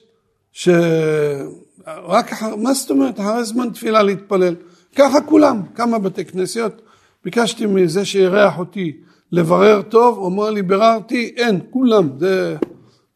[0.51, 4.55] שרק אחר, מה זאת אומרת, אחרי זמן תפילה להתפלל?
[4.95, 6.81] ככה כולם, כמה בתי כנסיות.
[7.25, 8.97] ביקשתי מזה שאירח אותי
[9.31, 12.57] לברר טוב, הוא אומר לי, ביררתי, אין, כולם, זה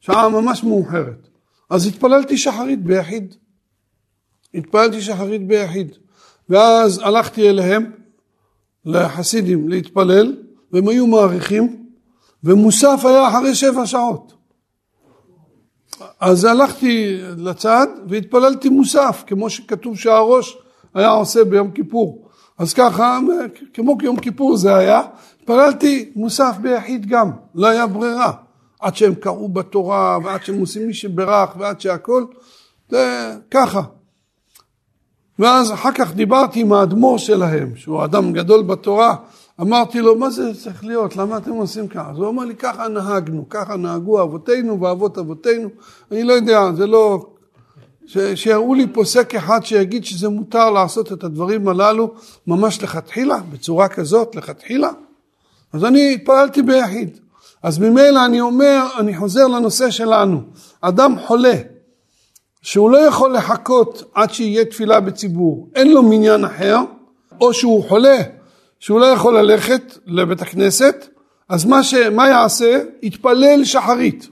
[0.07, 1.27] שעה ממש מאוחרת.
[1.69, 3.35] אז התפללתי שחרית ביחיד.
[4.53, 5.95] התפללתי שחרית ביחיד.
[6.49, 7.91] ואז הלכתי אליהם,
[8.85, 10.35] לחסידים, להתפלל,
[10.71, 11.85] והם היו מעריכים,
[12.43, 14.33] ומוסף היה אחרי שבע שעות.
[16.19, 20.57] אז הלכתי לצד והתפללתי מוסף, כמו שכתוב שהראש
[20.93, 22.29] היה עושה ביום כיפור.
[22.57, 23.19] אז ככה,
[23.73, 25.01] כמו יום כיפור זה היה,
[25.41, 28.46] התפללתי מוסף ביחיד גם, לא היה ברירה.
[28.79, 32.25] עד שהם קראו בתורה, ועד שהם עושים מי שברך, ועד שהכל,
[32.89, 33.81] זה ככה.
[35.39, 39.15] ואז אחר כך דיברתי עם האדמו"ר שלהם, שהוא אדם גדול בתורה,
[39.61, 41.15] אמרתי לו, מה זה צריך להיות?
[41.15, 42.09] למה אתם עושים ככה?
[42.11, 45.69] אז הוא אמר לי, ככה נהגנו, ככה נהגו אבותינו ואבות אבותינו.
[46.11, 47.25] אני לא יודע, זה לא...
[48.05, 48.17] ש...
[48.17, 52.13] שיראו לי פוסק אחד שיגיד שזה מותר לעשות את הדברים הללו
[52.47, 54.89] ממש לכתחילה, בצורה כזאת, לכתחילה.
[55.73, 57.17] אז אני התפללתי ביחיד.
[57.63, 60.41] אז ממילא אני אומר, אני חוזר לנושא שלנו.
[60.81, 61.55] אדם חולה,
[62.61, 66.77] שהוא לא יכול לחכות עד שיהיה תפילה בציבור, אין לו מניין אחר,
[67.41, 68.17] או שהוא חולה
[68.79, 71.07] שהוא לא יכול ללכת לבית הכנסת,
[71.49, 71.93] אז מה, ש...
[71.93, 72.81] מה יעשה?
[73.01, 74.27] יתפלל שחרית.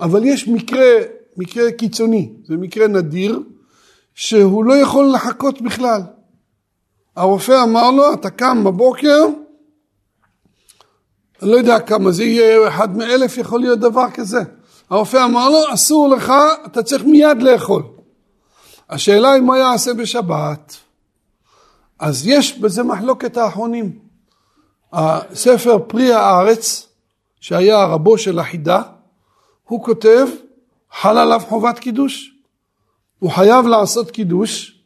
[0.00, 0.90] אבל יש מקרה,
[1.36, 3.40] מקרה קיצוני, זה מקרה נדיר,
[4.14, 6.00] שהוא לא יכול לחכות בכלל.
[7.16, 9.26] הרופא אמר לו, אתה קם בבוקר,
[11.42, 14.38] אני לא יודע כמה, זה יהיה אחד מאלף, יכול להיות דבר כזה.
[14.90, 16.32] הרופא אמר לו, אסור לך,
[16.66, 17.82] אתה צריך מיד לאכול.
[18.90, 20.76] השאלה היא מה יעשה בשבת.
[21.98, 23.98] אז יש בזה מחלוקת האחרונים.
[24.92, 26.88] הספר פרי הארץ,
[27.40, 28.82] שהיה רבו של החידה,
[29.64, 30.26] הוא כותב,
[31.00, 32.34] חל עליו חובת קידוש.
[33.18, 34.78] הוא חייב לעשות קידוש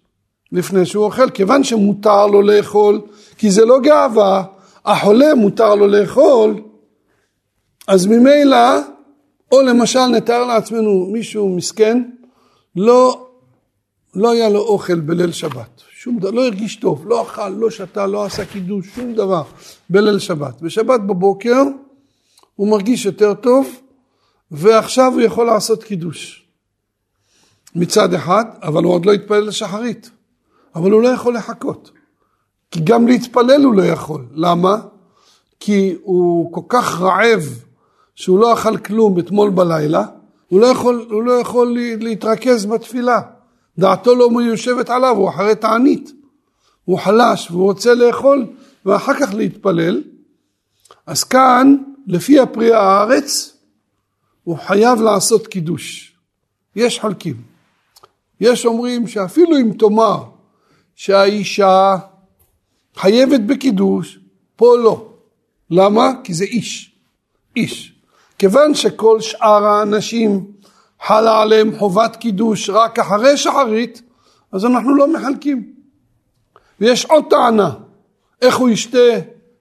[0.53, 3.00] לפני שהוא אוכל, כיוון שמותר לו לאכול,
[3.38, 4.44] כי זה לא גאווה,
[4.84, 6.62] החולה מותר לו לאכול,
[7.88, 8.78] אז ממילא,
[9.52, 12.02] או למשל נתאר לעצמנו מישהו מסכן,
[12.76, 13.28] לא,
[14.14, 15.82] לא היה לו אוכל בליל שבת.
[15.90, 19.42] שום דבר, לא הרגיש טוב, לא אכל, לא שתה, לא עשה קידוש, שום דבר
[19.90, 20.60] בליל שבת.
[20.60, 21.62] בשבת בבוקר
[22.56, 23.80] הוא מרגיש יותר טוב
[24.50, 26.46] ועכשיו הוא יכול לעשות קידוש.
[27.74, 30.10] מצד אחד, אבל הוא עוד לא התפלל לשחרית.
[30.74, 31.90] אבל הוא לא יכול לחכות.
[32.72, 34.24] כי גם להתפלל הוא לא יכול.
[34.34, 34.76] למה?
[35.60, 37.42] כי הוא כל כך רעב
[38.14, 40.04] שהוא לא אכל כלום אתמול בלילה,
[40.48, 43.20] הוא לא יכול, הוא לא יכול להתרכז בתפילה.
[43.78, 46.12] דעתו לא מיושבת עליו, הוא אחרי תענית.
[46.84, 48.46] הוא חלש והוא רוצה לאכול
[48.86, 50.02] ואחר כך להתפלל.
[51.06, 53.56] אז כאן, לפי הפרי הארץ,
[54.44, 56.12] הוא חייב לעשות קידוש.
[56.76, 57.36] יש חלקים.
[58.40, 60.22] יש אומרים שאפילו אם תאמר
[60.94, 61.96] שהאישה
[62.97, 64.18] חייבת בקידוש,
[64.57, 65.09] פה לא.
[65.70, 66.11] למה?
[66.24, 66.97] כי זה איש.
[67.57, 67.95] איש.
[68.38, 70.47] כיוון שכל שאר האנשים
[71.03, 74.03] חלה עליהם חובת קידוש רק אחרי שחרית,
[74.53, 75.72] אז אנחנו לא מחלקים.
[76.80, 77.74] ויש עוד טענה,
[78.43, 78.99] איך הוא ישתה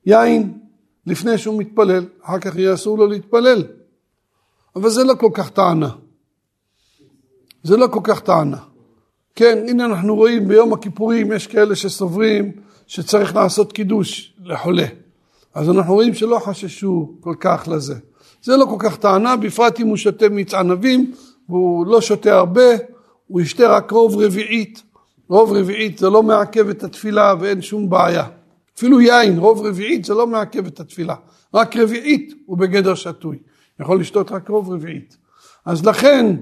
[0.06, 0.58] יין
[1.08, 3.64] לפני שהוא מתפלל, אחר כך יהיה אסור לו להתפלל.
[4.76, 5.90] אבל זה לא כל כך טענה.
[7.64, 8.58] זה לא כל כך טענה.
[9.36, 12.52] כן, הנה אנחנו רואים ביום הכיפורים יש כאלה שסוברים
[12.92, 14.86] שצריך לעשות קידוש לחולה.
[15.54, 17.96] אז אנחנו רואים שלא חששו כל כך לזה.
[18.44, 21.12] זה לא כל כך טענה, בפרט אם הוא שותה מיץ ענבים,
[21.50, 22.70] והוא לא שותה הרבה,
[23.28, 24.84] הוא ישתה רק רוב רביעית.
[25.30, 28.28] רוב רביעית זה לא מעכב את התפילה ואין שום בעיה.
[28.78, 31.16] אפילו יין, רוב רביעית זה לא מעכב את התפילה.
[31.54, 33.38] רק רביעית הוא בגדר שתוי.
[33.80, 35.18] יכול לשתות רק רוב רביעית.
[35.66, 36.36] אז לכן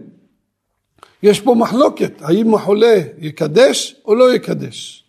[1.23, 5.08] יש פה מחלוקת, האם החולה יקדש או לא יקדש.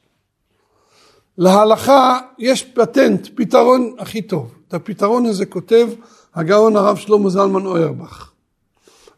[1.39, 4.55] להלכה יש פטנט, פתרון הכי טוב.
[4.69, 5.89] את הפתרון הזה כותב
[6.35, 8.31] הגאון הרב שלמה זלמן אוירבך.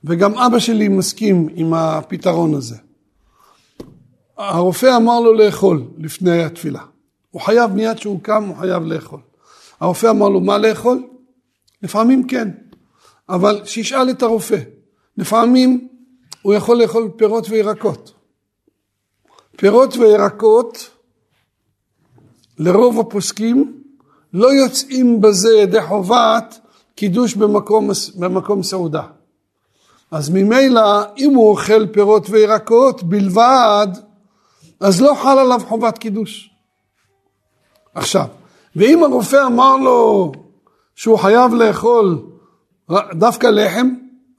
[0.05, 2.77] וגם אבא שלי מסכים עם הפתרון הזה.
[4.37, 6.83] הרופא אמר לו לאכול לפני התפילה.
[7.31, 9.21] הוא חייב מיד שהוא קם, הוא חייב לאכול.
[9.81, 11.03] הרופא אמר לו מה לאכול?
[11.83, 12.49] לפעמים כן,
[13.29, 14.59] אבל שישאל את הרופא.
[15.17, 15.89] לפעמים
[16.43, 18.13] הוא יכול לאכול פירות וירקות.
[19.57, 20.91] פירות וירקות
[22.59, 23.83] לרוב הפוסקים
[24.33, 26.59] לא יוצאים בזה ידי חובת
[26.95, 29.03] קידוש במקום, במקום סעודה.
[30.11, 33.89] אז ממילא אם הוא אוכל פירות וירקות בלבד,
[34.81, 36.51] אז לא חל עליו חובת קידוש.
[37.95, 38.27] עכשיו,
[38.77, 40.33] ואם הרופא אמר לו
[40.95, 42.23] שהוא חייב לאכול
[43.13, 43.89] דווקא לחם,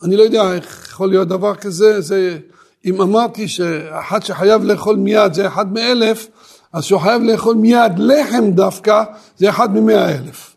[0.03, 2.38] אני לא יודע איך יכול להיות דבר כזה, זה,
[2.86, 6.28] אם אמרתי שאחד שחייב לאכול מיד זה אחד מאלף,
[6.74, 9.04] אז שהוא חייב לאכול מיד לחם דווקא,
[9.38, 10.56] זה אחד ממאה אלף.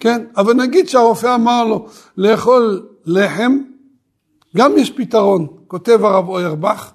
[0.00, 0.24] כן?
[0.36, 1.86] אבל נגיד שהרופא אמר לו
[2.16, 3.58] לאכול לחם,
[4.56, 6.90] גם יש פתרון, כותב הרב אוירבך,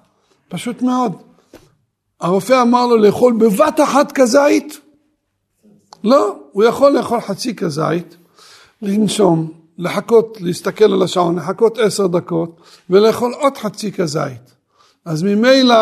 [0.48, 1.12] פשוט מאוד.
[2.20, 4.78] הרופא אמר לו לאכול בבת אחת כזית,
[6.04, 8.16] לא, הוא יכול לאכול חצי כזית,
[8.82, 12.60] לנשום, לחכות, להסתכל על השעון, לחכות עשר דקות
[12.90, 14.54] ולאכול עוד חצי כזית.
[15.04, 15.74] אז ממילא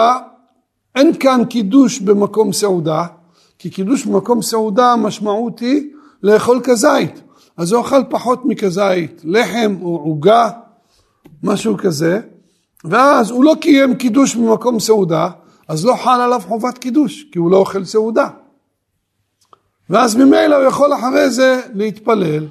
[0.96, 3.04] אין כאן קידוש במקום סעודה,
[3.58, 5.90] כי קידוש במקום סעודה המשמעות היא
[6.22, 7.22] לאכול כזית.
[7.56, 10.50] אז הוא אכל פחות מכזית, לחם או עוגה,
[11.42, 12.20] משהו כזה,
[12.84, 15.28] ואז הוא לא קיים קידוש במקום סעודה,
[15.68, 18.28] אז לא חל עליו חובת קידוש, כי הוא לא אוכל סעודה.
[19.90, 22.46] ואז ממילא הוא יכול אחרי זה להתפלל.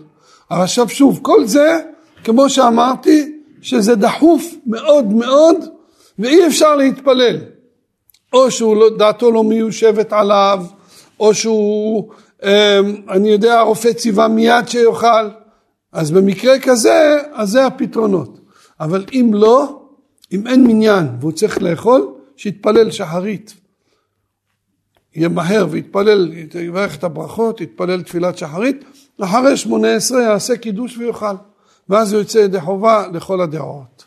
[0.50, 1.80] עכשיו שוב, כל זה,
[2.24, 5.56] כמו שאמרתי, שזה דחוף מאוד מאוד,
[6.20, 7.55] ואי אפשר להתפלל.
[8.34, 10.66] או שהוא לא, לא מיושבת עליו,
[11.20, 12.12] או שהוא,
[12.44, 12.50] אמ,
[13.10, 15.30] אני יודע, הרופא ציווה מיד שיאכל.
[15.92, 18.40] אז במקרה כזה, אז זה הפתרונות.
[18.80, 19.82] אבל אם לא,
[20.32, 23.54] אם אין מניין והוא צריך לאכול, שיתפלל שחרית.
[25.16, 28.86] ימהר ויתפלל, יברך את הברכות, יתפלל תפילת שחרית,
[29.22, 31.36] אחרי שמונה עשרה יעשה קידוש ויאכל,
[31.90, 34.06] ואז הוא יוצא ידי חובה לכל הדעות.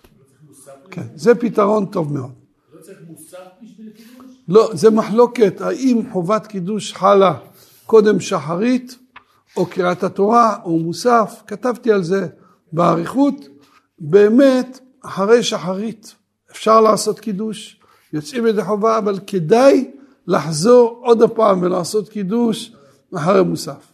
[0.91, 2.31] כן, זה פתרון טוב מאוד.
[2.73, 3.91] לא צריך מוסף בשביל?
[4.49, 7.35] לא, זה מחלוקת, האם חובת קידוש חלה
[7.87, 8.99] קודם שחרית,
[9.57, 12.27] או קריאת התורה, או מוסף, כתבתי על זה
[12.73, 13.35] באריכות,
[13.99, 16.15] באמת, אחרי שחרית
[16.51, 17.81] אפשר לעשות קידוש,
[18.13, 19.91] יוצאים ידי חובה, אבל כדאי
[20.27, 22.73] לחזור עוד הפעם ולעשות קידוש
[23.17, 23.93] אחרי מוסף.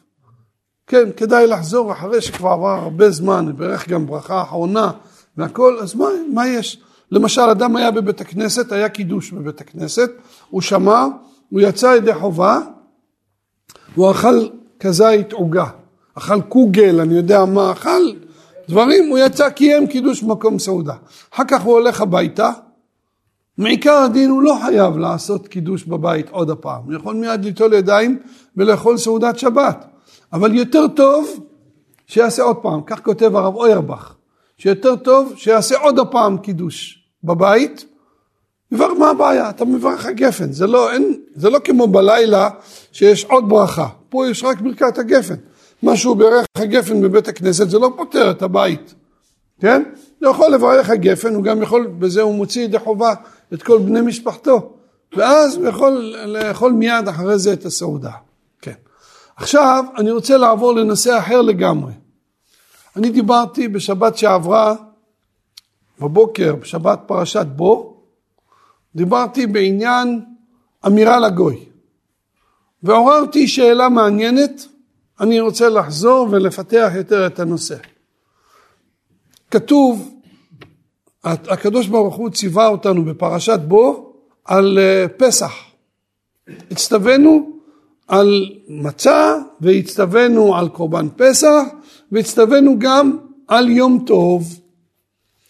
[0.87, 4.91] כן, כדאי לחזור אחרי שכבר עבר הרבה זמן, ברך גם ברכה אחרונה
[5.37, 6.83] והכל, אז מה, מה יש?
[7.11, 10.11] למשל, אדם היה בבית הכנסת, היה קידוש בבית הכנסת,
[10.51, 11.07] הוא שמע,
[11.51, 12.59] הוא יצא ידי חובה,
[13.95, 14.49] הוא אכל
[14.81, 15.67] כזית עוגה,
[16.15, 18.03] אכל קוגל, אני יודע מה אכל,
[18.69, 20.95] דברים, הוא יצא, קיים קידוש במקום סעודה.
[21.35, 22.51] אחר כך הוא הולך הביתה,
[23.59, 28.19] מעיקר הדין הוא לא חייב לעשות קידוש בבית עוד הפעם, הוא יכול מיד ליטול ידיים
[28.57, 29.87] ולאכול סעודת שבת,
[30.33, 31.41] אבל יותר טוב
[32.07, 34.14] שיעשה עוד פעם, כך כותב הרב אוירבך,
[34.59, 37.85] שיותר טוב שיעשה עוד הפעם קידוש בבית,
[38.73, 42.49] מברך מה הבעיה, אתה מברך הגפן, זה לא, אין, זה לא כמו בלילה
[42.93, 45.35] שיש עוד ברכה, פה יש רק ברכת הגפן,
[45.83, 48.95] מה שהוא בירך הגפן בבית הכנסת זה לא פותר את הבית,
[49.61, 49.83] כן?
[50.21, 53.15] הוא יכול לברך הגפן, הוא גם יכול, בזה הוא מוציא ידי חובה
[53.55, 54.73] את כל בני משפחתו,
[55.17, 58.11] ואז הוא יכול לאכול מיד אחרי זה את הסעודה.
[58.61, 58.73] כן.
[59.37, 61.93] עכשיו אני רוצה לעבור לנושא אחר לגמרי.
[62.97, 64.75] אני דיברתי בשבת שעברה,
[66.01, 67.97] בבוקר, בשבת פרשת בו,
[68.95, 70.25] דיברתי בעניין
[70.87, 71.65] אמירה לגוי.
[72.83, 74.67] ועוררתי שאלה מעניינת,
[75.21, 77.77] אני רוצה לחזור ולפתח יותר את הנושא.
[79.51, 80.15] כתוב
[81.25, 84.13] הקדוש ברוך הוא ציווה אותנו בפרשת בו
[84.45, 85.53] על אה, פסח.
[86.71, 87.51] הצטווינו
[88.09, 91.63] על מצה והצטווינו על קורבן פסח
[92.15, 94.61] והצטווינו גם על יום טוב.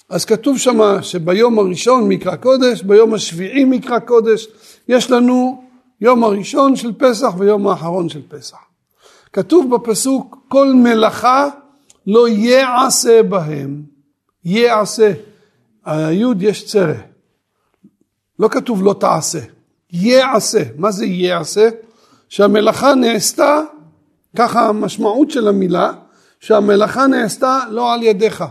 [0.09, 4.47] אז כתוב שמה שביום הראשון מקרא קודש, ביום השביעי מקרא קודש,
[4.89, 5.65] יש לנו
[6.01, 8.57] יום הראשון של פסח ויום האחרון של פסח.
[9.33, 11.49] כתוב בפסוק כל מלאכה
[12.07, 13.83] לא יעשה בהם,
[14.45, 15.13] יעשה.
[15.85, 17.01] היוד יש צרה.
[18.39, 19.39] לא כתוב לא תעשה,
[19.93, 20.63] יעשה.
[20.79, 21.69] מה זה יעשה?
[22.29, 23.61] שהמלאכה נעשתה,
[24.37, 25.93] ככה המשמעות של המילה,
[26.45, 28.45] שהמלאכה נעשתה לא על ידיך.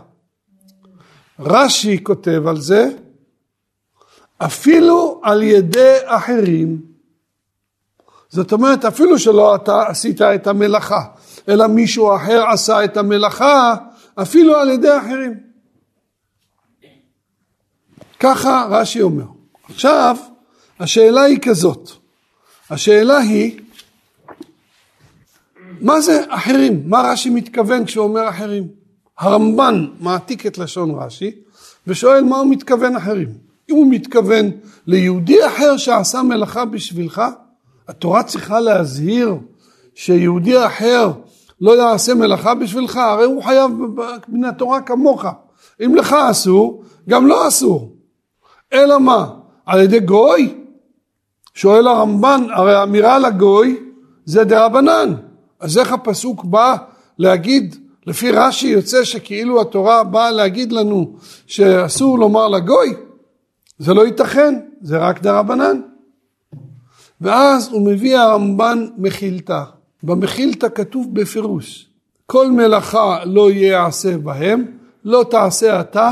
[1.40, 2.90] רש"י כותב על זה,
[4.38, 6.82] אפילו על ידי אחרים.
[8.30, 11.02] זאת אומרת, אפילו שלא אתה עשית את המלאכה,
[11.48, 13.76] אלא מישהו אחר עשה את המלאכה,
[14.22, 15.40] אפילו על ידי אחרים.
[18.20, 19.26] ככה רש"י אומר.
[19.70, 20.18] עכשיו,
[20.80, 21.90] השאלה היא כזאת,
[22.70, 23.60] השאלה היא,
[25.84, 26.84] מה זה אחרים?
[26.86, 28.68] מה רש"י מתכוון כשהוא אומר אחרים?
[29.20, 31.32] הרמב"ן מעתיק את לשון רש"י
[31.88, 33.30] ושואל מה הוא מתכוון אחרים.
[33.70, 34.52] אם הוא מתכוון
[34.88, 37.22] ליהודי אחר שעשה מלאכה בשבילך,
[37.88, 39.36] התורה צריכה להזהיר
[39.96, 41.12] שיהודי אחר
[41.62, 43.72] לא יעשה מלאכה בשבילך, הרי הוא חייב
[44.28, 45.26] מן התורה כמוך.
[45.86, 47.96] אם לך אסור, גם לא אסור.
[48.74, 49.30] אלא מה?
[49.66, 50.56] על ידי גוי?
[51.54, 53.80] שואל הרמב"ן, הרי אמירה לגוי
[54.26, 55.14] זה דרבנן.
[55.64, 56.76] אז איך הפסוק בא
[57.18, 57.76] להגיד,
[58.08, 61.16] לפי רש"י יוצא שכאילו התורה באה להגיד לנו
[61.48, 62.94] שאסור לומר לגוי?
[63.80, 65.82] זה לא ייתכן, זה רק דרבנן.
[67.22, 69.64] ואז הוא מביא הרמב"ן מחילתא.
[70.04, 71.90] במחילתא כתוב בפירוש,
[72.26, 74.66] כל מלאכה לא יעשה בהם,
[75.06, 76.10] לא תעשה אתה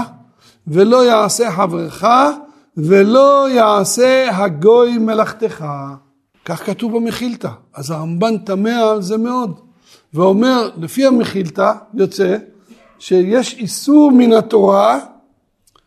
[0.67, 2.05] ולא יעשה חברך
[2.77, 5.65] ולא יעשה הגוי מלאכתך.
[6.45, 7.49] כך כתוב במחילתא.
[7.73, 9.59] אז הרמב"ן תמה על זה מאוד,
[10.13, 12.37] ואומר, לפי המחילתא יוצא
[12.99, 14.99] שיש איסור מן התורה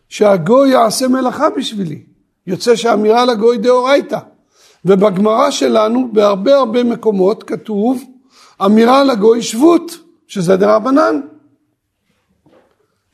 [0.09, 2.03] שהגוי יעשה מלאכה בשבילי.
[2.47, 4.19] יוצא שאמירה לגוי דאורייתא.
[4.85, 8.03] ובגמרא שלנו בהרבה הרבה מקומות כתוב
[8.65, 9.93] אמירה לגוי שבות,
[10.27, 11.21] שזה דרבנן.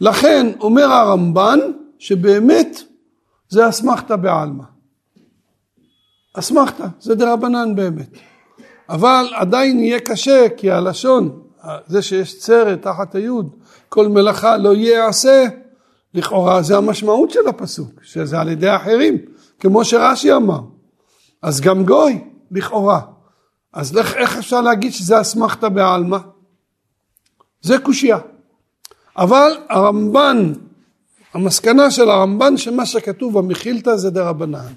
[0.00, 1.58] לכן אומר הרמב"ן
[1.98, 2.82] שבאמת
[3.48, 4.64] זה אסמכתא בעלמא.
[6.34, 8.08] אסמכתא, זה דרבנן באמת.
[8.88, 11.42] אבל עדיין יהיה קשה כי הלשון,
[11.86, 13.54] זה שיש צרת תחת היוד,
[13.88, 15.44] כל מלאכה לא יעשה,
[16.14, 19.18] לכאורה זה המשמעות של הפסוק, שזה על ידי אחרים,
[19.60, 20.60] כמו שרש"י אמר.
[21.42, 23.00] אז גם גוי, לכאורה.
[23.72, 26.18] אז איך, איך אפשר להגיד שזה אסמכתא בעלמא?
[27.62, 28.18] זה קושייה.
[29.16, 30.52] אבל הרמב"ן,
[31.34, 34.72] המסקנה של הרמב"ן שמה שכתוב במחילתא זה דרבנן.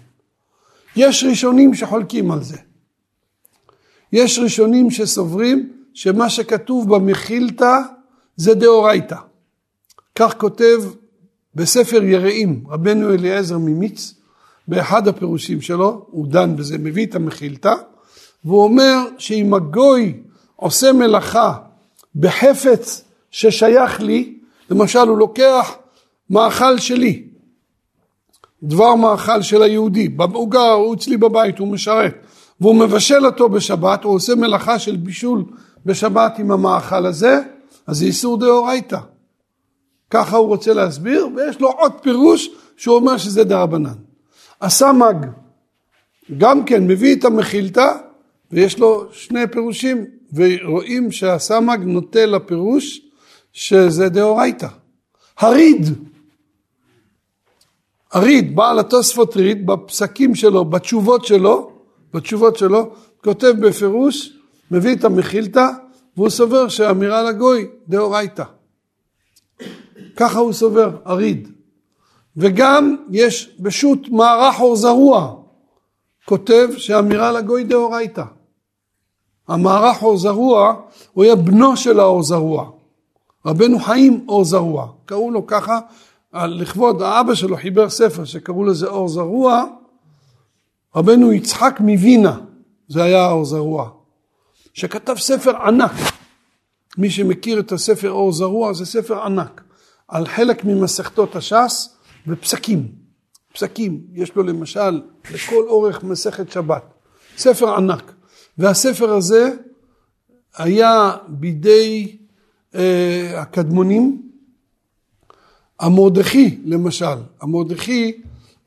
[0.96, 2.58] יש ראשונים שחולקים על זה.
[4.14, 7.78] יש ראשונים שסוברים שמה שכתוב במחילתא
[8.36, 9.18] זה דאורייתא.
[10.16, 10.82] כך כותב
[11.56, 14.14] בספר יראים רבנו אליעזר ממיץ
[14.68, 17.74] באחד הפירושים שלו, הוא דן בזה, מביא את המחילתא,
[18.46, 20.20] והוא אומר שאם הגוי
[20.56, 21.58] עושה מלאכה
[22.16, 24.38] בחפץ ששייך לי,
[24.70, 25.76] למשל הוא לוקח
[26.30, 27.24] מאכל שלי,
[28.64, 32.14] דבר מאכל של היהודי, הוא גר, הוא אצלי בבית, הוא משרת,
[32.62, 35.44] והוא מבשל אותו בשבת, הוא עושה מלאכה של בישול
[35.86, 37.40] בשבת עם המאכל הזה,
[37.88, 39.00] אז זה איסור דאורייתא.
[40.10, 43.94] ככה הוא רוצה להסביר, ויש לו עוד פירוש שהוא אומר שזה דרבנן.
[44.62, 45.16] הסמ"ג
[46.38, 47.92] גם כן מביא את המחילתא
[48.52, 53.02] ויש לו שני פירושים ורואים שהסמ"ג נוטה לפירוש
[53.54, 54.68] שזה דאורייתא.
[55.40, 55.90] הריד,
[58.14, 61.72] הריד, בעל התוספות ריד, בפסקים שלו, בתשובות שלו,
[62.14, 62.90] בתשובות שלו,
[63.24, 64.38] כותב בפירוש,
[64.72, 65.68] מביא את המחילתא,
[66.18, 68.44] והוא סובר שאמירה לגוי דאורייתא.
[70.16, 71.50] ככה הוא סובר, הריד.
[72.38, 75.36] וגם יש בשו"ת מערך אור זרוע,
[76.26, 78.24] כותב שאמירה לגוי דאורייתא.
[79.48, 80.74] המערך אור זרוע
[81.14, 82.70] הוא היה בנו של האור זרוע.
[83.46, 85.80] רבנו חיים אור זרוע, קראו לו ככה,
[86.34, 89.66] לכבוד האבא שלו חיבר ספר שקראו לזה אור זרוע,
[90.96, 92.40] רבנו יצחק מווינה,
[92.88, 93.90] זה היה האור זרוע,
[94.74, 95.92] שכתב ספר ענק.
[96.98, 99.62] מי שמכיר את הספר אור זרוע זה ספר ענק,
[100.08, 102.88] על חלק ממסכתות הש"ס ופסקים.
[103.54, 106.84] פסקים, יש לו למשל לכל אורך מסכת שבת,
[107.38, 108.14] ספר ענק.
[108.58, 109.52] והספר הזה
[110.58, 112.18] היה בידי
[112.76, 114.33] אה, הקדמונים.
[115.84, 118.12] המרדכי למשל, המרדכי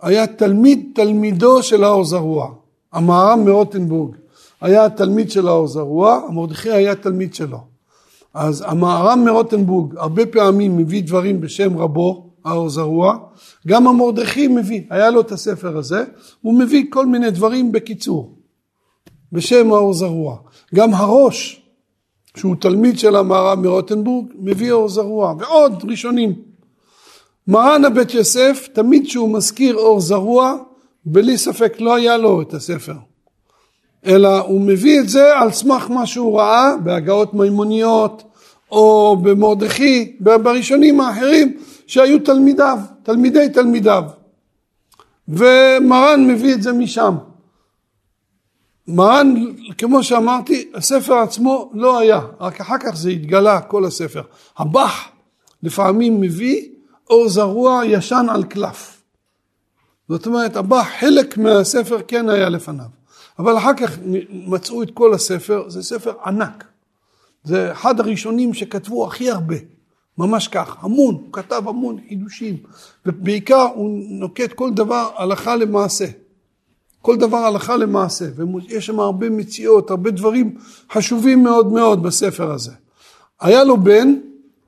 [0.02, 2.48] היה תלמיד תלמידו של האור זרוע,
[2.92, 4.16] המהר"ם מרוטנבורג
[4.60, 7.58] היה תלמיד של האור זרוע, המרדכי היה תלמיד שלו.
[8.34, 13.18] אז המהר"ם מרוטנבורג הרבה פעמים מביא דברים בשם רבו, האור זרוע,
[13.66, 16.04] גם המרדכי מביא, היה לו את הספר הזה,
[16.42, 18.34] הוא מביא כל מיני דברים בקיצור,
[19.32, 20.36] בשם האור זרוע.
[20.74, 21.62] גם הראש,
[22.36, 26.55] שהוא תלמיד של המהר"ם מרוטנבורג, מביא אור זרוע, ועוד ראשונים.
[27.48, 30.56] מרן הבית יוסף, תמיד שהוא מזכיר אור זרוע,
[31.04, 32.94] בלי ספק לא היה לו את הספר.
[34.06, 38.22] אלא הוא מביא את זה על סמך מה שהוא ראה בהגאות מימוניות
[38.70, 44.02] או במרדכי, בראשונים האחרים שהיו תלמידיו, תלמידי תלמידיו.
[45.28, 47.14] ומרן מביא את זה משם.
[48.88, 49.34] מרן,
[49.78, 54.22] כמו שאמרתי, הספר עצמו לא היה, רק אחר כך זה התגלה, כל הספר.
[54.58, 55.08] הבח
[55.62, 56.75] לפעמים מביא
[57.10, 59.02] אור זרוע ישן על קלף.
[60.08, 62.86] זאת אומרת, הבח, חלק מהספר כן היה לפניו.
[63.38, 63.98] אבל אחר כך
[64.30, 66.64] מצאו את כל הספר, זה ספר ענק.
[67.44, 69.56] זה אחד הראשונים שכתבו הכי הרבה.
[70.18, 72.56] ממש כך, המון, הוא כתב המון חידושים,
[73.06, 76.06] ובעיקר הוא נוקט כל דבר הלכה למעשה.
[77.02, 80.56] כל דבר הלכה למעשה, ויש שם הרבה מציאות, הרבה דברים
[80.92, 82.72] חשובים מאוד מאוד בספר הזה.
[83.40, 84.14] היה לו בן,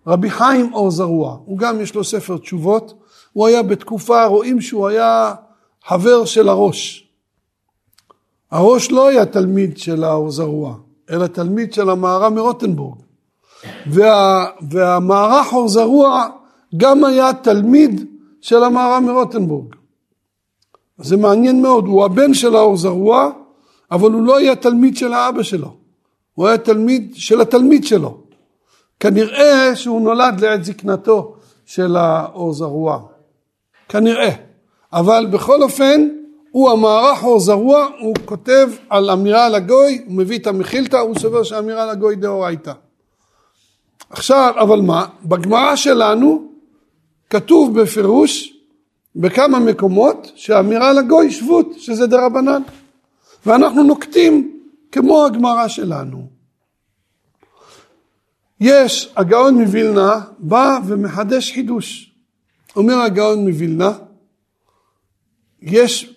[0.09, 2.95] רבי חיים אור זרוע, הוא גם יש לו ספר תשובות,
[3.33, 5.35] הוא היה בתקופה, רואים שהוא היה
[5.85, 7.09] חבר של הראש.
[8.51, 10.75] הראש לא היה תלמיד של האור זרוע,
[11.11, 12.99] אלא תלמיד של המהר"ם מרוטנבורג.
[13.87, 16.27] וה, והמערך אור זרוע
[16.77, 18.07] גם היה תלמיד
[18.41, 19.75] של המהר"ם מרוטנבורג.
[20.99, 23.31] זה מעניין מאוד, הוא הבן של האור זרוע,
[23.91, 25.77] אבל הוא לא היה תלמיד של האבא שלו,
[26.35, 28.28] הוא היה תלמיד של התלמיד שלו.
[29.01, 31.37] כנראה שהוא נולד לעת זקנתו
[31.67, 33.01] של האור זרוע,
[33.89, 34.31] כנראה.
[34.93, 36.09] אבל בכל אופן,
[36.51, 41.43] הוא המערך אור זרוע, הוא כותב על אמירה לגוי, הוא מביא את המחילתא, הוא סובר
[41.43, 42.73] שאמירה לגוי דאורייתא.
[44.11, 45.07] עכשיו, אבל מה?
[45.25, 46.49] בגמרא שלנו
[47.31, 48.55] כתוב בפירוש
[49.17, 52.63] בכמה מקומות שאמירה לגוי שבות, שזה דרבנן.
[53.47, 54.61] ואנחנו נוקטים
[54.93, 56.38] כמו הגמרא שלנו.
[58.61, 62.13] יש, הגאון מווילנה בא ומחדש חידוש.
[62.77, 63.91] אומר הגאון מווילנה,
[65.63, 66.15] יש,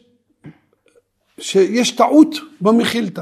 [1.38, 3.22] שיש טעות במחילתא.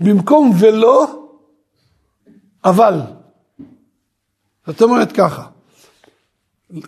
[0.00, 1.28] במקום ולא,
[2.64, 3.00] אבל.
[4.66, 5.46] זאת אומרת ככה,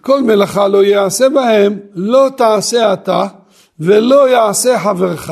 [0.01, 3.26] כל מלאכה לא יעשה בהם, לא תעשה אתה
[3.80, 5.30] ולא יעשה חברך,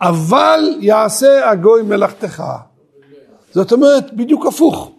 [0.00, 2.42] אבל יעשה הגוי מלאכתך.
[3.56, 4.90] זאת אומרת, בדיוק הפוך.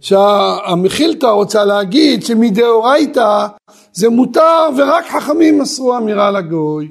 [0.00, 3.46] שהמחילתא רוצה להגיד שמדאורייתא
[3.92, 6.88] זה מותר ורק חכמים מסרו אמירה לגוי.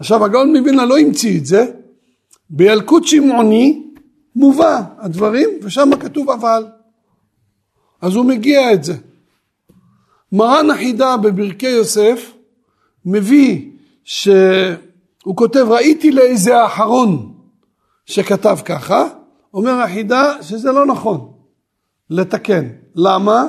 [0.00, 1.66] עכשיו הגאון מווילנה לא המציא את זה,
[2.50, 3.82] בילקוט שמעוני
[4.36, 6.66] מובא הדברים ושם כתוב אבל.
[8.00, 8.94] אז הוא מגיע את זה.
[10.32, 12.32] מרן החידה בברכי יוסף
[13.04, 13.70] מביא
[14.04, 17.32] שהוא כותב ראיתי לאיזה האחרון
[18.04, 19.08] שכתב ככה,
[19.56, 21.32] אומר החידה שזה לא נכון
[22.10, 22.68] לתקן.
[22.94, 23.46] למה?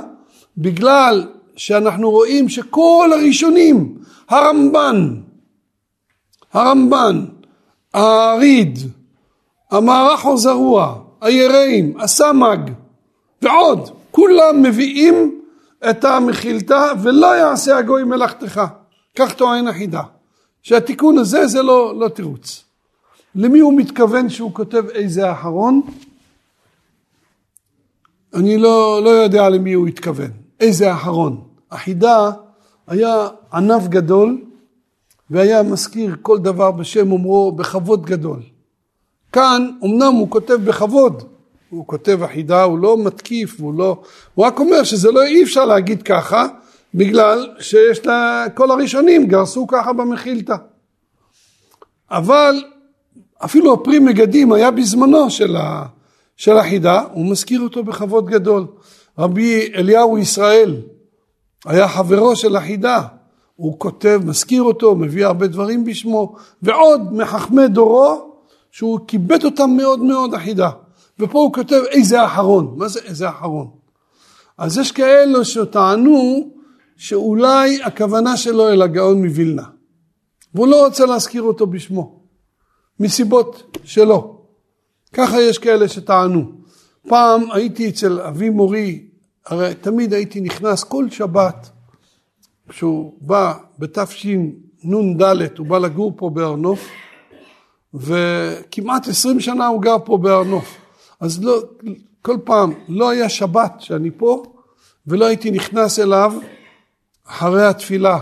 [0.57, 3.97] בגלל שאנחנו רואים שכל הראשונים,
[4.29, 5.21] הרמב"ן,
[6.53, 7.25] הרמב"ן,
[7.93, 8.79] האריד,
[9.71, 12.71] המערך עוזרוע, היראים, הסמ"ג
[13.41, 15.41] ועוד, כולם מביאים
[15.89, 18.61] את המחילתא ולא יעשה הגוי מלאכתך.
[19.15, 20.01] כך טוען החידה.
[20.61, 22.66] שהתיקון הזה זה לא, לא תירוץ.
[23.37, 25.81] למי הוא מתכוון שהוא כותב איזה אחרון?
[28.33, 30.31] אני לא, לא יודע למי הוא התכוון.
[30.59, 31.43] איזה אחרון.
[31.71, 32.31] החידה
[32.87, 34.41] היה ענף גדול
[35.29, 38.39] והיה מזכיר כל דבר בשם אומרו בכבוד גדול.
[39.31, 41.23] כאן אמנם הוא כותב בכבוד,
[41.69, 44.01] הוא כותב החידה, הוא לא מתקיף, הוא לא...
[44.35, 46.47] הוא רק אומר שזה לא אי אפשר להגיד ככה,
[46.93, 48.45] בגלל שיש לה...
[48.53, 50.55] כל הראשונים גרסו ככה במחילתא.
[52.11, 52.63] אבל
[53.45, 55.85] אפילו הפרי מגדים היה בזמנו של, ה...
[56.37, 58.67] של החידה, הוא מזכיר אותו בכבוד גדול.
[59.17, 60.75] רבי אליהו ישראל
[61.65, 63.01] היה חברו של החידה,
[63.55, 68.31] הוא כותב, מזכיר אותו, מביא הרבה דברים בשמו, ועוד מחכמי דורו,
[68.71, 70.69] שהוא כיבד אותם מאוד מאוד החידה.
[71.19, 73.67] ופה הוא כותב איזה אחרון, מה זה איזה אחרון?
[74.57, 76.49] אז יש כאלו שטענו
[76.97, 79.63] שאולי הכוונה שלו אל הגאון מווילנה,
[80.53, 82.16] והוא לא רוצה להזכיר אותו בשמו,
[82.99, 84.41] מסיבות שלו.
[85.13, 86.51] ככה יש כאלה שטענו.
[87.07, 89.07] פעם הייתי אצל אבי מורי,
[89.45, 91.69] הרי תמיד הייתי נכנס כל שבת,
[92.69, 95.21] כשהוא בא בתשנ"ד,
[95.57, 96.89] הוא בא לגור פה בהר נוף,
[97.93, 100.77] וכמעט עשרים שנה הוא גר פה בהר נוף.
[101.19, 101.61] אז לא,
[102.21, 104.43] כל פעם לא היה שבת שאני פה
[105.07, 106.33] ולא הייתי נכנס אליו
[107.27, 108.19] אחרי התפילה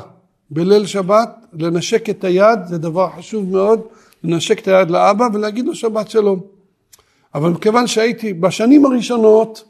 [0.50, 3.82] בליל שבת לנשק את היד, זה דבר חשוב מאוד,
[4.26, 6.40] לנשק את היד לאבא ולהגיד לו שבת שלום.
[7.36, 9.64] אבל מכיוון שהייתי בשנים הראשונות,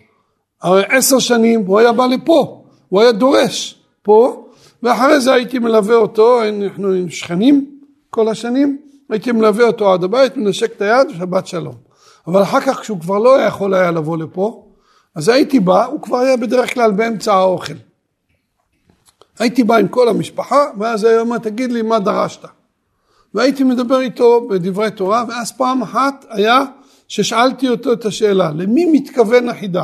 [0.62, 4.46] הרי עשר שנים הוא היה בא לפה, הוא היה דורש פה,
[4.84, 7.80] ואחרי זה הייתי מלווה אותו, אנחנו שכנים
[8.10, 8.78] כל השנים,
[9.10, 11.76] הייתי מלווה אותו עד הבית, מנשק את היד, שבת שלום.
[12.28, 14.66] אבל אחר כך כשהוא כבר לא יכול היה לבוא לפה,
[15.16, 17.74] אז הייתי בא, הוא כבר היה בדרך כלל באמצע האוכל.
[19.40, 22.46] הייתי בא עם כל המשפחה, ואז היה אומר, תגיד לי מה דרשת.
[23.36, 26.60] והייתי מדבר איתו בדברי תורה, ואז פעם אחת היה
[27.08, 29.84] ששאלתי אותו את השאלה, למי מתכוון החידה?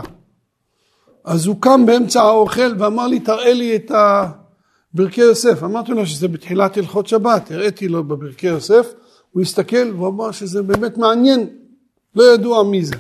[1.26, 3.92] אז הוא קם באמצע האוכל ואמר לי, תראה לי את
[4.94, 5.64] ברכי יוסף.
[5.64, 8.94] אמרתי לו שזה בתחילת הלכות שבת, הראיתי לו בברכי יוסף,
[9.32, 11.48] הוא הסתכל והוא אמר שזה באמת מעניין,
[12.16, 12.96] לא ידוע מי זה.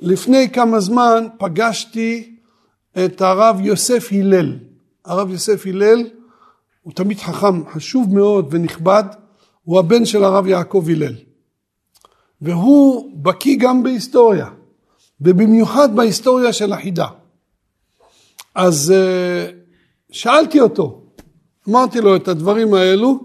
[0.00, 2.36] לפני כמה זמן פגשתי
[3.04, 4.56] את הרב יוסף הלל.
[5.04, 6.02] הרב יוסף הלל
[6.82, 9.04] הוא תמיד חכם, חשוב מאוד ונכבד,
[9.64, 11.14] הוא הבן של הרב יעקב הלל.
[12.40, 14.46] והוא בקיא גם בהיסטוריה,
[15.20, 17.06] ובמיוחד בהיסטוריה של החידה.
[18.54, 19.50] אז אה,
[20.10, 21.00] שאלתי אותו,
[21.68, 23.24] אמרתי לו את הדברים האלו,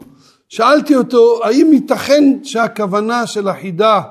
[0.50, 4.02] שאלתי אותו האם ייתכן שהכוונה של החידה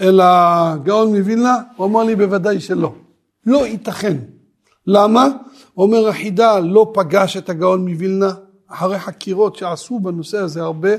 [0.00, 1.58] אל הגאון מווילנה?
[1.76, 2.92] הוא אמר לי בוודאי שלא.
[3.46, 4.16] לא ייתכן.
[4.86, 5.28] למה?
[5.76, 8.30] אומר החידה לא פגש את הגאון מווילנה
[8.68, 10.90] אחרי חקירות שעשו בנושא הזה הרבה.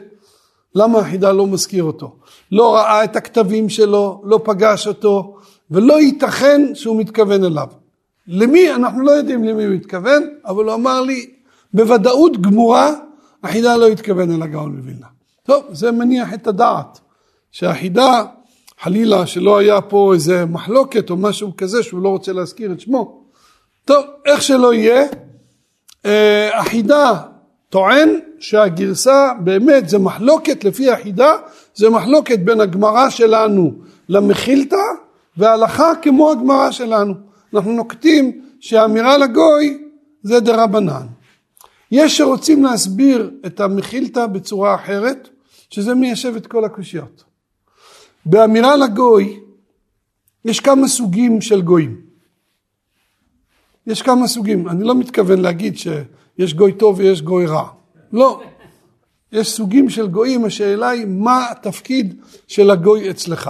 [0.75, 2.15] למה החידה לא מזכיר אותו?
[2.51, 5.37] לא ראה את הכתבים שלו, לא פגש אותו,
[5.71, 7.67] ולא ייתכן שהוא מתכוון אליו.
[8.27, 8.73] למי?
[8.73, 11.29] אנחנו לא יודעים למי הוא התכוון, אבל הוא אמר לי
[11.73, 12.91] בוודאות גמורה,
[13.43, 15.07] החידה לא התכוון אל הגאון מווילנה.
[15.43, 16.99] טוב, זה מניח את הדעת,
[17.51, 18.23] שהחידה,
[18.81, 23.23] חלילה שלא היה פה איזה מחלוקת או משהו כזה שהוא לא רוצה להזכיר את שמו.
[23.85, 25.03] טוב, איך שלא יהיה,
[26.05, 27.21] אה, החידה
[27.69, 28.19] טוען
[28.49, 31.33] שהגרסה באמת זה מחלוקת לפי החידה,
[31.75, 33.73] זה מחלוקת בין הגמרא שלנו
[34.09, 34.85] למחילתא
[35.37, 37.13] והלכה כמו הגמרא שלנו.
[37.53, 39.83] אנחנו נוקטים שהאמירה לגוי
[40.23, 41.05] זה דה רבנן.
[41.91, 45.29] יש שרוצים להסביר את המחילתא בצורה אחרת,
[45.69, 47.23] שזה מיישב את כל הקושיות.
[48.25, 49.39] באמירה לגוי
[50.45, 52.01] יש כמה סוגים של גויים.
[53.87, 57.69] יש כמה סוגים, אני לא מתכוון להגיד שיש גוי טוב ויש גוי רע,
[58.13, 58.41] לא.
[59.31, 63.49] יש סוגים של גויים, השאלה היא מה התפקיד של הגוי אצלך.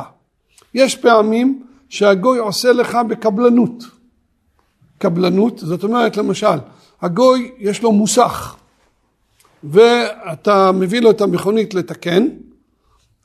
[0.74, 3.84] יש פעמים שהגוי עושה לך בקבלנות.
[4.97, 6.58] קבלנות, זאת אומרת למשל,
[7.01, 8.56] הגוי יש לו מוסך
[9.64, 12.28] ואתה מביא לו את המכונית לתקן,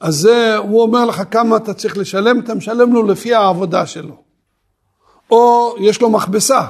[0.01, 4.23] אז זה, הוא אומר לך כמה אתה צריך לשלם, אתה משלם לו לפי העבודה שלו.
[5.31, 6.67] או יש לו מכבסה,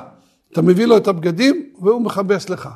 [0.52, 2.68] אתה מביא לו את הבגדים והוא מכבס לך.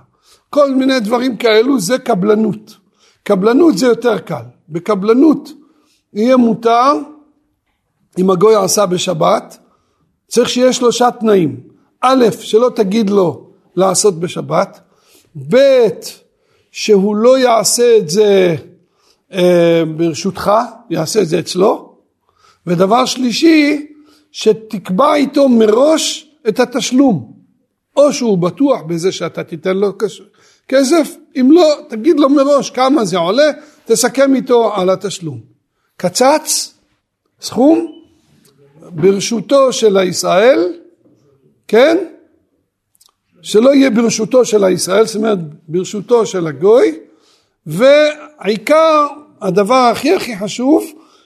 [0.55, 2.76] כל מיני דברים כאלו זה קבלנות.
[3.22, 4.42] קבלנות זה יותר קל.
[4.68, 5.52] בקבלנות
[6.12, 6.92] יהיה מותר,
[8.18, 9.59] אם הגוי עשה בשבת,
[10.28, 11.61] צריך שיהיה שלושה תנאים.
[12.00, 14.80] א', שלא תגיד לו לעשות בשבת,
[15.48, 15.88] ב',
[16.72, 18.57] שהוא לא יעשה את זה
[19.32, 20.50] אה, ברשותך,
[20.90, 21.96] יעשה את זה אצלו,
[22.66, 23.86] ודבר שלישי,
[24.32, 27.34] שתקבע איתו מראש את התשלום.
[27.96, 29.98] או שהוא בטוח בזה שאתה תיתן לו
[30.68, 33.50] כסף, אם לא, תגיד לו מראש כמה זה עולה,
[33.84, 35.40] תסכם איתו על התשלום.
[35.96, 36.74] קצץ,
[37.40, 37.92] סכום,
[38.90, 40.72] ברשותו של הישראל,
[41.68, 41.98] כן?
[43.42, 45.38] שלא יהיה ברשותו של הישראל, זאת אומרת
[45.68, 46.98] ברשותו של הגוי,
[47.66, 49.06] והעיקר,
[49.40, 50.84] הדבר הכי הכי חשוב,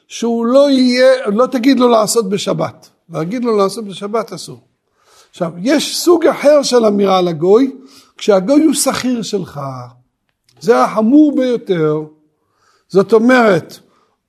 [0.09, 2.89] שהוא לא יהיה, לא תגיד לו לעשות בשבת.
[3.11, 4.61] להגיד לו לעשות בשבת אסור.
[5.31, 7.73] עכשיו, יש סוג אחר של אמירה לגוי,
[8.19, 9.61] כשהגוי הוא שכיר שלך.
[10.61, 12.01] זה החמור ביותר.
[12.89, 13.79] זאת אומרת,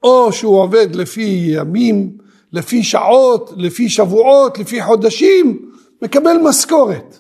[0.04, 2.18] או שהוא עובד לפי ימים,
[2.54, 5.72] לפי שעות, לפי שבועות, לפי חודשים,
[6.02, 7.20] מקבל משכורת.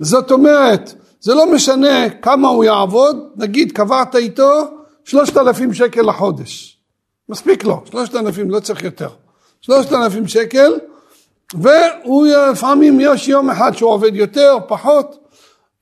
[0.00, 4.52] זאת אומרת, זה לא משנה כמה הוא יעבוד, נגיד קבעת איתו
[5.04, 6.78] שלושת אלפים שקל לחודש.
[7.28, 9.08] מספיק לו, שלושת אלפים, לא צריך יותר.
[9.60, 10.72] שלושת אלפים שקל,
[11.54, 15.27] והוא לפעמים יש יום אחד שהוא עובד יותר, פחות,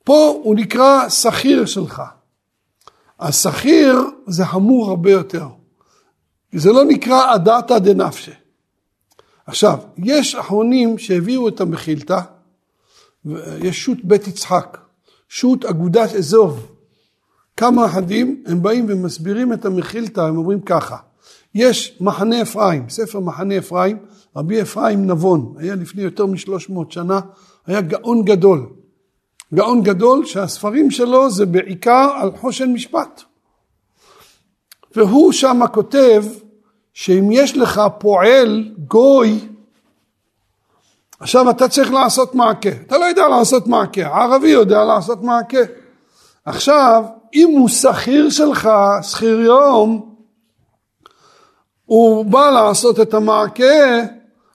[0.07, 2.03] פה הוא נקרא שכיר שלך.
[3.21, 5.47] השכיר זה חמור הרבה יותר,
[6.55, 8.31] זה לא נקרא הדתא דנפשי.
[9.47, 12.21] עכשיו, יש אחרונים שהביאו את המחילתא,
[13.59, 14.79] יש שו"ת בית יצחק,
[15.29, 16.67] שו"ת אגודת אזוב.
[17.57, 20.97] כמה אחדים, הם באים ומסבירים את המחילתא, הם אומרים ככה,
[21.55, 23.99] יש מחנה אפרים, ספר מחנה אפרים,
[24.37, 27.21] רבי אפרים נבון, היה לפני יותר משלוש מאות שנה,
[27.67, 28.67] היה גאון גדול.
[29.55, 33.23] גאון גדול שהספרים שלו זה בעיקר על חושן משפט.
[34.97, 36.25] והוא שם כותב
[36.93, 39.41] שאם יש לך פועל גוי,
[41.21, 42.69] עכשיו אתה צריך לעשות מעקה.
[42.87, 45.59] אתה לא יודע לעשות מעקה, הערבי יודע לעשות מעקה.
[46.45, 48.69] עכשיו, אם הוא שכיר שלך,
[49.03, 50.15] שכיר יום,
[51.85, 54.03] הוא בא לעשות את המעקה,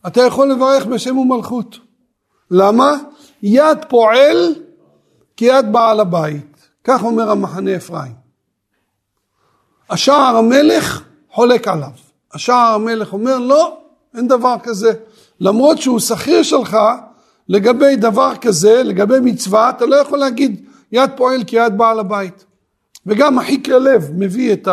[0.08, 1.80] אתה יכול לברך בשם ומלכות.
[2.52, 2.98] למה?
[3.44, 4.56] יד פועל
[5.42, 6.68] כיד בעל הבית.
[6.84, 8.12] כך אומר המחנה אפרים.
[9.90, 11.90] השער המלך חולק עליו.
[12.34, 13.78] השער המלך אומר לא,
[14.16, 14.94] אין דבר כזה.
[15.40, 16.78] למרות שהוא שכיר שלך,
[17.50, 22.46] לגבי דבר כזה, לגבי מצווה, אתה לא יכול להגיד יד פועל כיד בעל הבית.
[23.06, 24.68] וגם אחיקרי לב מביא את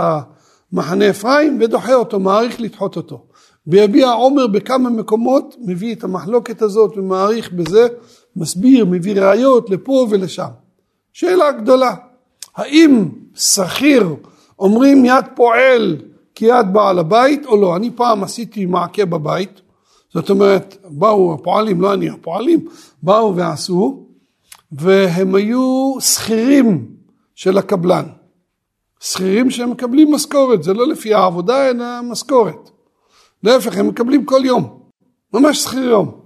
[0.72, 3.24] המחנה אפרים ודוחה אותו, מעריך לדחות אותו.
[3.66, 7.88] ביביע עומר בכמה מקומות מביא את המחלוקת הזאת ומעריך בזה,
[8.38, 10.48] מסביר, מביא ראיות לפה ולשם.
[11.12, 11.94] שאלה גדולה,
[12.56, 14.16] האם שכיר
[14.58, 15.96] אומרים יד פועל
[16.34, 17.76] כיד בעל הבית או לא.
[17.76, 19.60] אני פעם עשיתי מעקה בבית,
[20.14, 22.68] זאת אומרת, באו הפועלים, לא אני, הפועלים,
[23.02, 24.06] באו ועשו,
[24.72, 26.86] והם היו שכירים
[27.34, 28.04] של הקבלן.
[29.00, 32.70] שכירים שהם מקבלים משכורת, זה לא לפי העבודה אלא משכורת.
[33.42, 34.80] להפך, הם מקבלים כל יום,
[35.34, 36.17] ממש שכיר יום.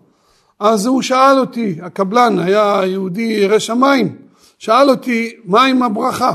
[0.63, 4.17] אז הוא שאל אותי, הקבלן היה יהודי ירא שמיים,
[4.59, 6.35] שאל אותי מה עם הברכה?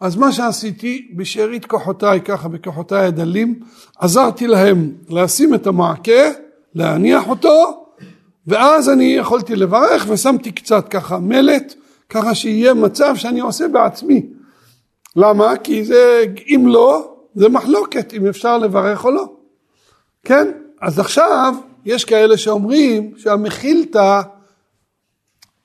[0.00, 3.60] אז מה שעשיתי, בשארית כוחותיי, ככה בכוחותיי הדלים,
[3.98, 6.30] עזרתי להם לשים את המעקה,
[6.74, 7.84] להניח אותו,
[8.46, 11.74] ואז אני יכולתי לברך ושמתי קצת ככה מלט,
[12.08, 14.26] ככה שיהיה מצב שאני עושה בעצמי.
[15.16, 15.56] למה?
[15.56, 19.24] כי זה, אם לא, זה מחלוקת אם אפשר לברך או לא.
[20.24, 20.50] כן?
[20.80, 21.54] אז עכשיו
[21.84, 24.20] יש כאלה שאומרים שהמחילתא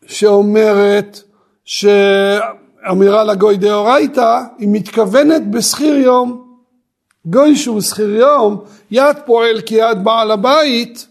[0.06, 1.22] שאומרת
[1.66, 6.48] שאמירה לגוי דאורייתא היא מתכוונת בשכיר יום.
[7.26, 8.62] גוי שהוא שכיר יום,
[8.92, 11.08] יד פועל כיד בעל הבית,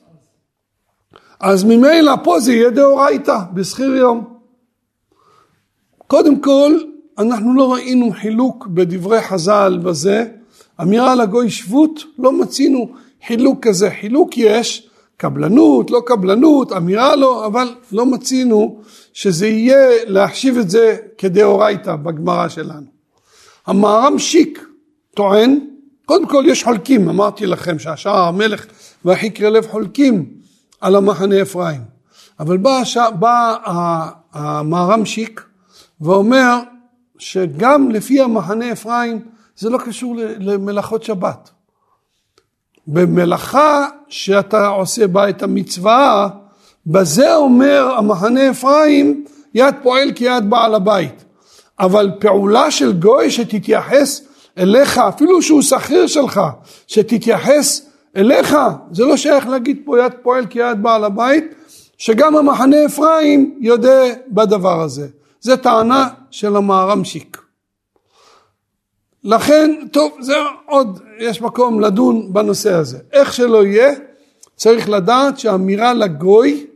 [1.40, 4.24] אז ממילא פה זה יהיה דאורייתא, בשכיר יום.
[6.06, 6.78] קודם כל,
[7.18, 10.24] אנחנו לא ראינו חילוק בדברי חז"ל בזה,
[10.80, 12.92] אמירה לגוי שבות, לא מצינו
[13.26, 18.80] חילוק כזה, חילוק יש, קבלנות, לא קבלנות, אמירה לא, אבל לא מצינו
[19.12, 22.86] שזה יהיה להחשיב את זה כדאורייתא בגמרא שלנו.
[23.66, 24.66] המהר"ם שיק
[25.14, 25.58] טוען,
[26.04, 28.66] קודם כל יש חולקים, אמרתי לכם שהשער המלך
[29.04, 30.30] והחיקרי לב חולקים
[30.80, 31.80] על המחנה אפרים,
[32.40, 32.82] אבל בא,
[33.18, 33.56] בא
[34.32, 35.44] המהר"ם שיק
[36.00, 36.58] ואומר
[37.18, 39.20] שגם לפי המחנה אפרים
[39.56, 41.50] זה לא קשור למלאכות שבת.
[42.86, 46.28] במלאכה שאתה עושה בה את המצווה,
[46.86, 49.24] בזה אומר המחנה אפרים
[49.54, 51.24] יד פועל כיד בעל הבית.
[51.80, 54.20] אבל פעולה של גוי שתתייחס
[54.58, 56.40] אליך, אפילו שהוא שכיר שלך,
[56.86, 58.56] שתתייחס אליך,
[58.92, 61.44] זה לא שייך להגיד פה יד פועל כיד בעל הבית,
[61.98, 65.06] שגם המחנה אפרים יודע בדבר הזה.
[65.40, 67.45] זה טענה של המערמשיק.
[69.26, 70.34] לכן, טוב, זה
[70.66, 72.98] עוד, יש מקום לדון בנושא הזה.
[73.12, 73.92] איך שלא יהיה,
[74.56, 76.66] צריך לדעת שאמירה לגוי,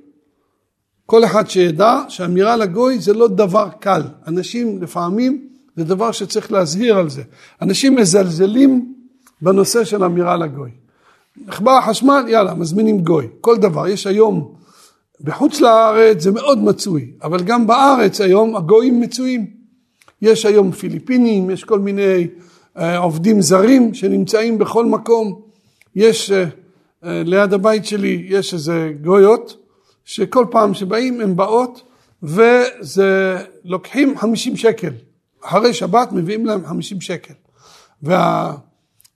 [1.06, 4.02] כל אחד שידע שאמירה לגוי זה לא דבר קל.
[4.26, 7.22] אנשים לפעמים, זה דבר שצריך להזהיר על זה.
[7.62, 8.94] אנשים מזלזלים
[9.42, 10.70] בנושא של אמירה לגוי.
[11.46, 13.28] נחבא החשמל, יאללה, מזמינים גוי.
[13.40, 13.88] כל דבר.
[13.88, 14.54] יש היום
[15.20, 19.59] בחוץ לארץ זה מאוד מצוי, אבל גם בארץ היום הגויים מצויים.
[20.22, 22.26] יש היום פיליפינים, יש כל מיני
[22.78, 25.40] אה, עובדים זרים שנמצאים בכל מקום.
[25.96, 26.44] יש אה,
[27.04, 29.56] אה, ליד הבית שלי, יש איזה גויות,
[30.04, 31.82] שכל פעם שבאים הן באות
[32.22, 34.92] וזה לוקחים 50 שקל.
[35.44, 37.34] אחרי שבת מביאים להם 50 שקל.
[38.02, 38.56] והם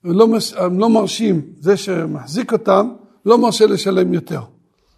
[0.03, 0.27] לא,
[0.71, 2.89] לא מרשים, זה שמחזיק אותם
[3.25, 4.41] לא מרשה לשלם יותר.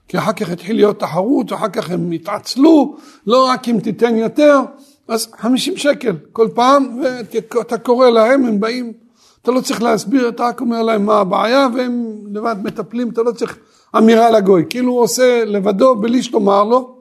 [0.08, 2.98] כי אחר כך התחיל להיות תחרות, ואחר כך הם התעצלו,
[3.28, 4.60] לא רק אם תיתן יותר,
[5.08, 8.94] אז 50 שקל כל פעם, ואתה קורא להם, הם באים,
[9.42, 13.32] אתה לא צריך להסביר, אתה רק אומר להם מה הבעיה, והם לבד מטפלים, אתה לא
[13.32, 13.58] צריך
[13.98, 16.98] אמירה לגוי, כאילו הוא עושה לבדו בלי שתאמר לו.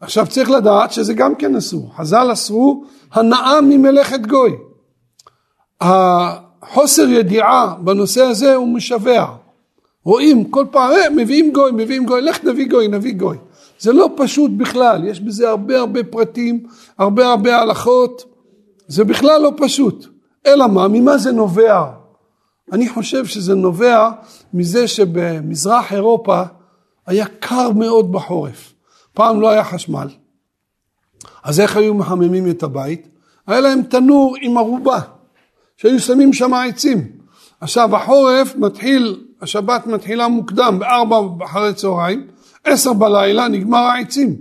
[0.00, 4.52] עכשיו צריך לדעת שזה גם כן אסור, חז"ל אסרו הנאה ממלאכת גוי.
[5.80, 9.36] החוסר ידיעה בנושא הזה הוא משווע.
[10.04, 13.36] רואים כל פעם, אה, מביאים גוי, מביאים גוי, לך נביא גוי, נביא גוי.
[13.80, 16.66] זה לא פשוט בכלל, יש בזה הרבה הרבה פרטים,
[16.98, 18.24] הרבה הרבה הלכות,
[18.86, 20.06] זה בכלל לא פשוט.
[20.46, 21.84] אלא מה, ממה זה נובע?
[22.72, 24.10] אני חושב שזה נובע
[24.54, 26.42] מזה שבמזרח אירופה
[27.06, 28.72] היה קר מאוד בחורף.
[29.14, 30.08] פעם לא היה חשמל.
[31.44, 33.08] אז איך היו מחממים את הבית?
[33.46, 35.00] היה להם תנור עם ערובה,
[35.76, 37.12] שהיו שמים שם עצים.
[37.60, 42.26] עכשיו החורף מתחיל השבת מתחילה מוקדם, בארבע אחרי צהריים,
[42.64, 44.36] עשר בלילה נגמר העצים.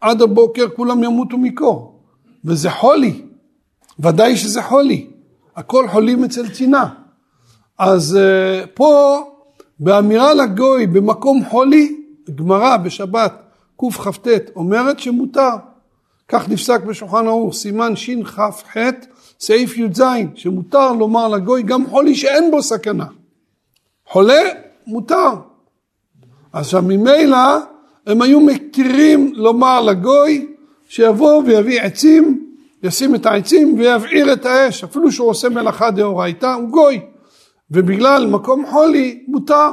[0.00, 2.00] עד הבוקר כולם ימותו מקור.
[2.44, 3.22] וזה חולי,
[4.00, 5.06] ודאי שזה חולי.
[5.56, 6.88] הכל חולים אצל צינה.
[7.78, 9.20] אז uh, פה
[9.80, 11.96] באמירה לגוי במקום חולי,
[12.34, 13.32] גמרא בשבת
[13.76, 15.50] קכ"ט אומרת שמותר.
[16.28, 18.76] כך נפסק בשולחן ערוך, סימן שכ"ח,
[19.40, 20.02] סעיף י"ז,
[20.34, 23.06] שמותר לומר לגוי גם חולי שאין בו סכנה.
[24.08, 24.42] חולה,
[24.86, 25.51] מותר.
[26.52, 27.56] עכשיו ממילא
[28.06, 30.46] הם היו מכירים לומר לגוי
[30.88, 32.46] שיבוא ויביא עצים,
[32.82, 37.00] ישים את העצים ויבעיר את האש, אפילו שהוא עושה מלאכה דאורייתא, הוא גוי,
[37.70, 39.70] ובגלל מקום חולי מותר.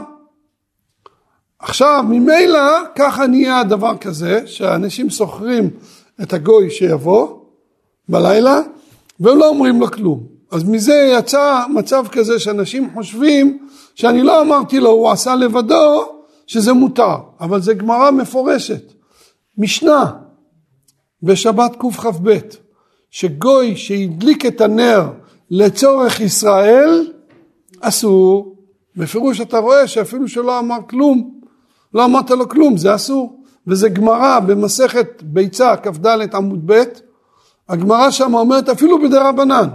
[1.60, 5.70] עכשיו ממילא ככה נהיה הדבר כזה שאנשים שוכרים
[6.22, 7.28] את הגוי שיבוא
[8.10, 8.62] בלילה
[9.20, 10.24] והם לא אומרים לו כלום.
[10.52, 13.58] אז מזה יצא מצב כזה שאנשים חושבים
[13.96, 16.19] שאני לא אמרתי לו הוא עשה לבדו
[16.50, 18.94] שזה מותר, אבל זה גמרא מפורשת,
[19.58, 20.12] משנה
[21.24, 22.38] בשבת קכ"ב,
[23.12, 25.10] שגוי שהדליק את הנר
[25.52, 27.12] לצורך ישראל
[27.80, 28.56] אסור,
[28.96, 31.40] בפירוש אתה רואה שאפילו שלא אמר כלום,
[31.94, 36.84] לא אמרת לו כלום, זה אסור, וזה גמרא במסכת ביצה כ"ד עמוד ב',
[37.70, 39.68] הגמרא שם אומרת אפילו בדרבנן,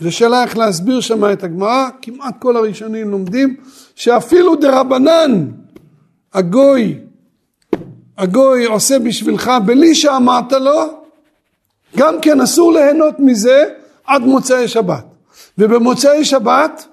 [0.00, 3.56] זו שאלה איך להסביר שם את הגמרא, כמעט כל הראשונים לומדים
[3.94, 5.50] שאפילו דרבנן
[6.34, 6.98] הגוי,
[8.18, 11.02] הגוי עושה בשבילך בלי שאמרת לו,
[11.96, 13.64] גם כן אסור ליהנות מזה
[14.06, 15.04] עד מוצאי שבת.
[15.58, 16.86] ובמוצאי שבת,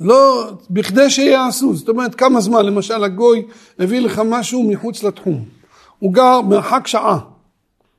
[0.00, 3.46] לא, בכדי שיעשו, זאת אומרת כמה זמן, למשל הגוי
[3.78, 5.44] הביא לך משהו מחוץ לתחום,
[5.98, 7.18] הוא גר מרחק שעה,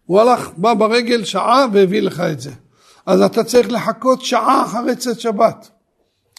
[0.05, 2.51] הוא הלך, בא ברגל שעה והביא לך את זה.
[3.05, 5.69] אז אתה צריך לחכות שעה אחרי צאת שבת.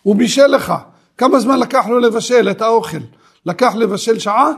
[0.02, 0.74] הוא בישל לך.
[1.18, 2.98] כמה זמן לקח לו לבשל את האוכל?
[3.46, 4.52] לקח לבשל שעה?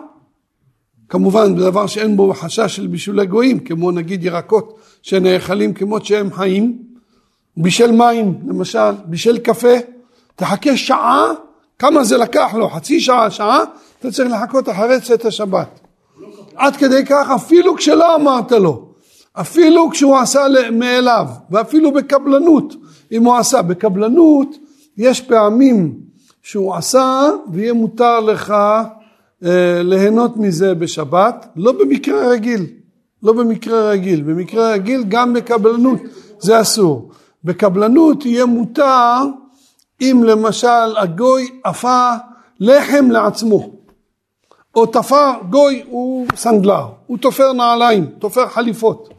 [1.08, 6.32] כמובן זה דבר שאין בו חשש של בישולי גויים, כמו נגיד ירקות שנאכלים כמות שהם
[6.32, 6.78] חיים.
[7.56, 9.74] בישל מים למשל, בישל קפה,
[10.36, 11.26] תחכה שעה,
[11.78, 12.70] כמה זה לקח לו?
[12.70, 13.58] חצי שעה, שעה,
[14.00, 15.80] אתה צריך לחכות אחרי צאת השבת.
[16.54, 18.93] עד כדי כך אפילו כשלא אמרת לו.
[19.40, 22.74] אפילו כשהוא עשה מאליו, ואפילו בקבלנות,
[23.12, 24.56] אם הוא עשה בקבלנות,
[24.96, 25.98] יש פעמים
[26.42, 28.54] שהוא עשה ויהיה מותר לך
[29.44, 32.66] אה, ליהנות מזה בשבת, לא במקרה רגיל,
[33.22, 36.00] לא במקרה רגיל, במקרה רגיל גם בקבלנות
[36.38, 37.10] זה אסור.
[37.44, 39.16] בקבלנות יהיה מותר
[40.00, 42.10] אם למשל הגוי עפה
[42.60, 43.70] לחם לעצמו,
[44.74, 49.14] או תפר, גוי הוא סנדלר, הוא תופר נעליים, תופר חליפות.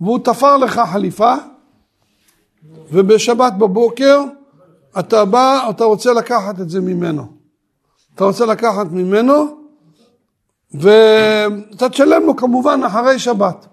[0.00, 1.34] והוא תפר לך חליפה
[2.92, 4.20] ובשבת בבוקר
[4.98, 7.26] אתה בא, אתה רוצה לקחת את זה ממנו.
[8.14, 9.56] אתה רוצה לקחת ממנו
[10.74, 13.66] ואתה תשלם לו כמובן אחרי שבת.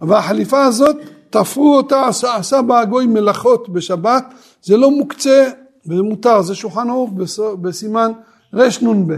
[0.00, 0.96] והחליפה הזאת,
[1.30, 5.50] תפרו אותה, עשה, עשה בה הגוי מלאכות בשבת, זה לא מוקצה
[5.86, 7.10] וזה מותר, זה שולחן ערוך
[7.60, 8.12] בסימן
[8.54, 9.14] רנ"ב.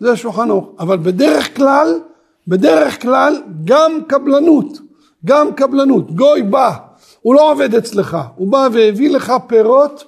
[0.00, 0.68] זה שולחן ערוך.
[0.78, 2.00] אבל בדרך כלל,
[2.48, 4.78] בדרך כלל גם קבלנות.
[5.24, 6.76] גם קבלנות, גוי בא,
[7.20, 10.04] הוא לא עובד אצלך, הוא בא והביא לך פירות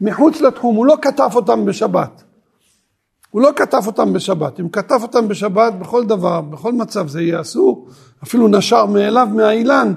[0.00, 2.22] מחוץ לתחום, הוא לא כתב אותם בשבת.
[3.30, 7.40] הוא לא כתב אותם בשבת, אם כתב אותם בשבת בכל דבר, בכל מצב זה יהיה
[7.40, 7.88] אסור,
[8.22, 9.94] אפילו נשר מאליו מהאילן,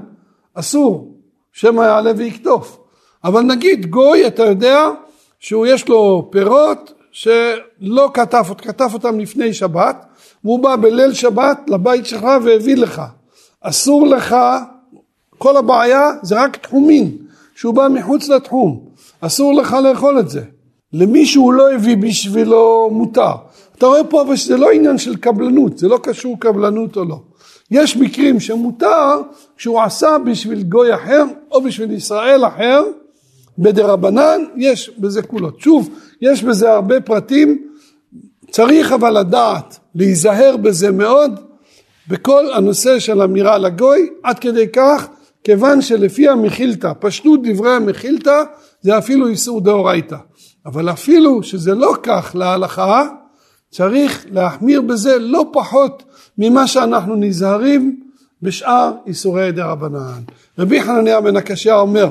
[0.54, 1.18] אסור,
[1.52, 2.80] שמא יעלה ויקטוף.
[3.24, 4.90] אבל נגיד גוי, אתה יודע
[5.40, 10.06] שהוא יש לו פירות שלא כתב, כתב אותם לפני שבת,
[10.44, 13.02] והוא בא בליל שבת לבית שלך והביא לך.
[13.64, 14.36] אסור לך,
[15.38, 17.18] כל הבעיה זה רק תחומין,
[17.56, 18.86] שהוא בא מחוץ לתחום,
[19.22, 20.42] אסור לך לאכול את זה.
[20.94, 23.32] למי שהוא לא הביא בשבילו מותר.
[23.78, 27.20] אתה רואה פה אבל שזה לא עניין של קבלנות, זה לא קשור קבלנות או לא.
[27.72, 29.22] יש מקרים שמותר
[29.58, 32.84] כשהוא עשה בשביל גוי אחר או בשביל ישראל אחר,
[33.58, 35.60] בדרבנן יש בזה כולות.
[35.60, 35.90] שוב,
[36.22, 37.68] יש בזה הרבה פרטים,
[38.52, 41.40] צריך אבל לדעת, להיזהר בזה מאוד,
[42.08, 45.08] בכל הנושא של אמירה לגוי, עד כדי כך,
[45.44, 48.44] כיוון שלפי המחילתא, פשטות דברי המחילתא,
[48.82, 50.18] זה אפילו איסור דאורייתא.
[50.66, 53.08] אבל אפילו שזה לא כך להלכה,
[53.72, 56.04] צריך להחמיר בזה לא פחות
[56.38, 58.00] ממה שאנחנו נזהרים
[58.42, 60.22] בשאר איסורי דרבנן.
[60.60, 62.10] רבי חנניה בן הקשיא אומר